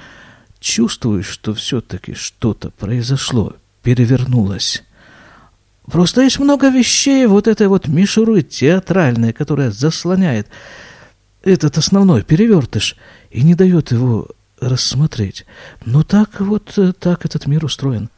чувствуешь, 0.62 1.28
что 1.28 1.54
все-таки 1.54 2.14
что-то 2.14 2.70
произошло, 2.70 3.58
перевернулось. 3.84 4.82
Просто 5.84 6.22
есть 6.22 6.40
много 6.40 6.70
вещей, 6.70 7.26
вот 7.26 7.50
этой 7.50 7.68
вот 7.68 7.90
мишуры 7.90 8.44
театральной, 8.44 9.34
которая 9.34 9.72
заслоняет 9.72 10.48
этот 11.44 11.78
основной 11.78 12.24
перевертыш 12.24 12.96
и 13.30 13.42
не 13.42 13.56
дает 13.56 13.92
его 13.92 14.30
рассмотреть. 14.62 15.46
Но 15.84 16.04
так 16.04 16.40
вот, 16.40 16.80
так 16.98 17.26
этот 17.26 17.46
мир 17.46 17.66
устроен. 17.66 18.10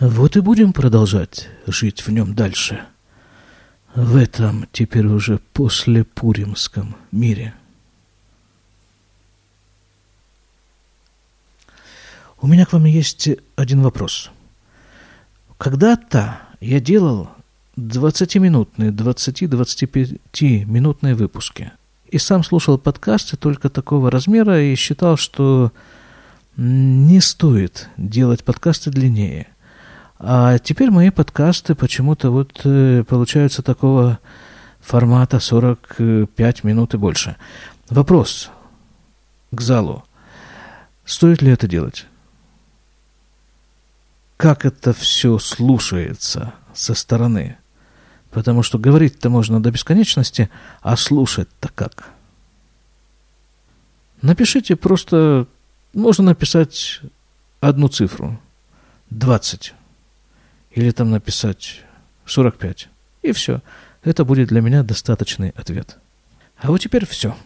Вот 0.00 0.36
и 0.36 0.40
будем 0.40 0.72
продолжать 0.72 1.48
жить 1.68 2.04
в 2.04 2.10
нем 2.10 2.34
дальше. 2.34 2.80
В 3.94 4.16
этом 4.16 4.66
теперь 4.72 5.06
уже 5.06 5.38
после 5.52 6.02
Пуримском 6.02 6.96
мире. 7.12 7.54
У 12.40 12.46
меня 12.46 12.66
к 12.66 12.72
вам 12.72 12.84
есть 12.84 13.28
один 13.56 13.82
вопрос. 13.82 14.30
Когда-то 15.56 16.38
я 16.60 16.78
делал 16.78 17.30
20-минутные, 17.76 18.92
20-25-минутные 18.92 21.16
выпуски. 21.16 21.72
И 22.06 22.18
сам 22.18 22.44
слушал 22.44 22.78
подкасты 22.78 23.36
только 23.36 23.68
такого 23.68 24.08
размера 24.10 24.62
и 24.62 24.76
считал, 24.76 25.16
что 25.16 25.72
не 26.56 27.20
стоит 27.20 27.88
делать 27.96 28.44
подкасты 28.44 28.90
длиннее. 28.90 29.48
А 30.20 30.58
теперь 30.58 30.90
мои 30.90 31.10
подкасты 31.10 31.74
почему-то 31.74 32.30
вот 32.30 32.60
э, 32.64 33.02
получаются 33.06 33.62
такого 33.62 34.20
формата 34.80 35.40
45 35.40 36.64
минут 36.64 36.94
и 36.94 36.98
больше. 36.98 37.36
Вопрос 37.90 38.50
к 39.50 39.60
залу. 39.60 40.04
Стоит 41.04 41.42
ли 41.42 41.50
это 41.50 41.66
делать? 41.66 42.06
Как 44.38 44.64
это 44.64 44.94
все 44.94 45.38
слушается 45.38 46.54
со 46.72 46.94
стороны. 46.94 47.58
Потому 48.30 48.62
что 48.62 48.78
говорить-то 48.78 49.28
можно 49.30 49.60
до 49.60 49.72
бесконечности, 49.72 50.48
а 50.80 50.96
слушать-то 50.96 51.68
как? 51.74 52.10
Напишите 54.22 54.76
просто, 54.76 55.48
можно 55.92 56.26
написать 56.26 57.00
одну 57.60 57.88
цифру, 57.88 58.40
20, 59.10 59.74
или 60.70 60.90
там 60.92 61.10
написать 61.10 61.80
45, 62.26 62.88
и 63.22 63.32
все. 63.32 63.60
Это 64.04 64.24
будет 64.24 64.48
для 64.48 64.60
меня 64.60 64.84
достаточный 64.84 65.50
ответ. 65.50 65.98
А 66.58 66.68
вот 66.68 66.78
теперь 66.78 67.06
все. 67.06 67.36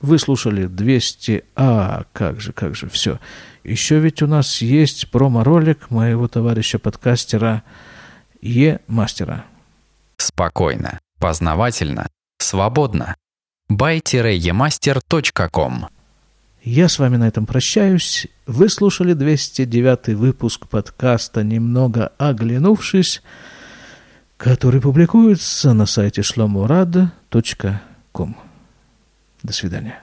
Вы 0.00 0.18
слушали 0.18 0.66
200... 0.66 1.44
А, 1.56 2.04
как 2.12 2.40
же, 2.40 2.52
как 2.52 2.74
же, 2.74 2.88
все. 2.88 3.20
Еще 3.64 3.98
ведь 3.98 4.22
у 4.22 4.26
нас 4.26 4.62
есть 4.62 5.10
промо-ролик 5.10 5.90
моего 5.90 6.26
товарища-подкастера 6.26 7.62
Е-мастера. 8.40 9.44
Спокойно, 10.16 10.98
познавательно, 11.18 12.08
свободно. 12.38 13.14
buy-emaster.com 13.70 15.88
Я 16.62 16.88
с 16.88 16.98
вами 16.98 17.16
на 17.16 17.28
этом 17.28 17.44
прощаюсь. 17.44 18.26
Вы 18.46 18.70
слушали 18.70 19.12
209 19.12 20.16
выпуск 20.16 20.66
подкаста 20.68 21.42
«Немного 21.42 22.12
оглянувшись», 22.16 23.20
который 24.38 24.80
публикуется 24.80 25.74
на 25.74 25.84
сайте 25.84 26.22
shlomorad.com. 26.22 28.49
До 29.42 29.52
свидания. 29.52 30.00